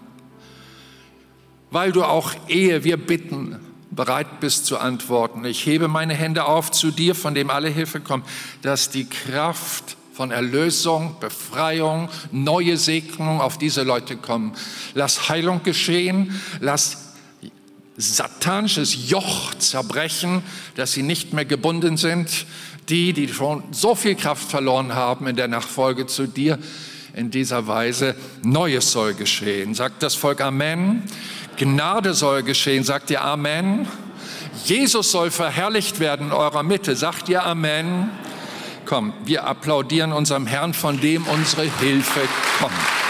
weil 1.71 1.91
du 1.91 2.03
auch 2.03 2.35
ehe 2.47 2.83
wir 2.83 2.97
bitten, 2.97 3.59
bereit 3.89 4.39
bist 4.39 4.67
zu 4.67 4.77
antworten. 4.77 5.43
Ich 5.45 5.65
hebe 5.65 5.87
meine 5.87 6.13
Hände 6.13 6.45
auf 6.45 6.69
zu 6.69 6.91
dir, 6.91 7.15
von 7.15 7.33
dem 7.33 7.49
alle 7.49 7.69
Hilfe 7.69 8.01
kommt, 8.01 8.27
dass 8.61 8.91
die 8.91 9.05
Kraft 9.05 9.97
von 10.13 10.29
Erlösung, 10.29 11.15
Befreiung, 11.19 12.07
neue 12.31 12.77
Segnung 12.77 13.41
auf 13.41 13.57
diese 13.57 13.81
Leute 13.81 14.15
kommen. 14.15 14.53
Lass 14.93 15.27
Heilung 15.29 15.63
geschehen, 15.63 16.39
lass 16.59 17.15
satanisches 17.97 19.09
Joch 19.09 19.55
zerbrechen, 19.55 20.43
dass 20.75 20.91
sie 20.91 21.01
nicht 21.01 21.33
mehr 21.33 21.45
gebunden 21.45 21.97
sind. 21.97 22.45
Die, 22.89 23.13
die 23.13 23.27
schon 23.29 23.63
so 23.71 23.95
viel 23.95 24.13
Kraft 24.13 24.51
verloren 24.51 24.93
haben 24.93 25.25
in 25.25 25.35
der 25.35 25.47
Nachfolge 25.47 26.05
zu 26.05 26.27
dir, 26.27 26.59
in 27.13 27.29
dieser 27.29 27.67
Weise, 27.67 28.15
Neues 28.41 28.91
soll 28.91 29.13
geschehen. 29.13 29.75
Sagt 29.75 30.03
das 30.03 30.15
Volk 30.15 30.41
Amen. 30.41 31.03
Gnade 31.57 32.13
soll 32.13 32.43
geschehen. 32.43 32.83
Sagt 32.83 33.11
ihr 33.11 33.21
Amen. 33.21 33.87
Jesus 34.65 35.11
soll 35.11 35.31
verherrlicht 35.31 35.99
werden 35.99 36.27
in 36.27 36.33
eurer 36.33 36.63
Mitte. 36.63 36.95
Sagt 36.95 37.29
ihr 37.29 37.43
Amen. 37.43 38.09
Komm, 38.85 39.13
wir 39.25 39.45
applaudieren 39.45 40.11
unserem 40.11 40.47
Herrn, 40.47 40.73
von 40.73 40.99
dem 40.99 41.25
unsere 41.27 41.63
Hilfe 41.79 42.21
kommt. 42.59 43.02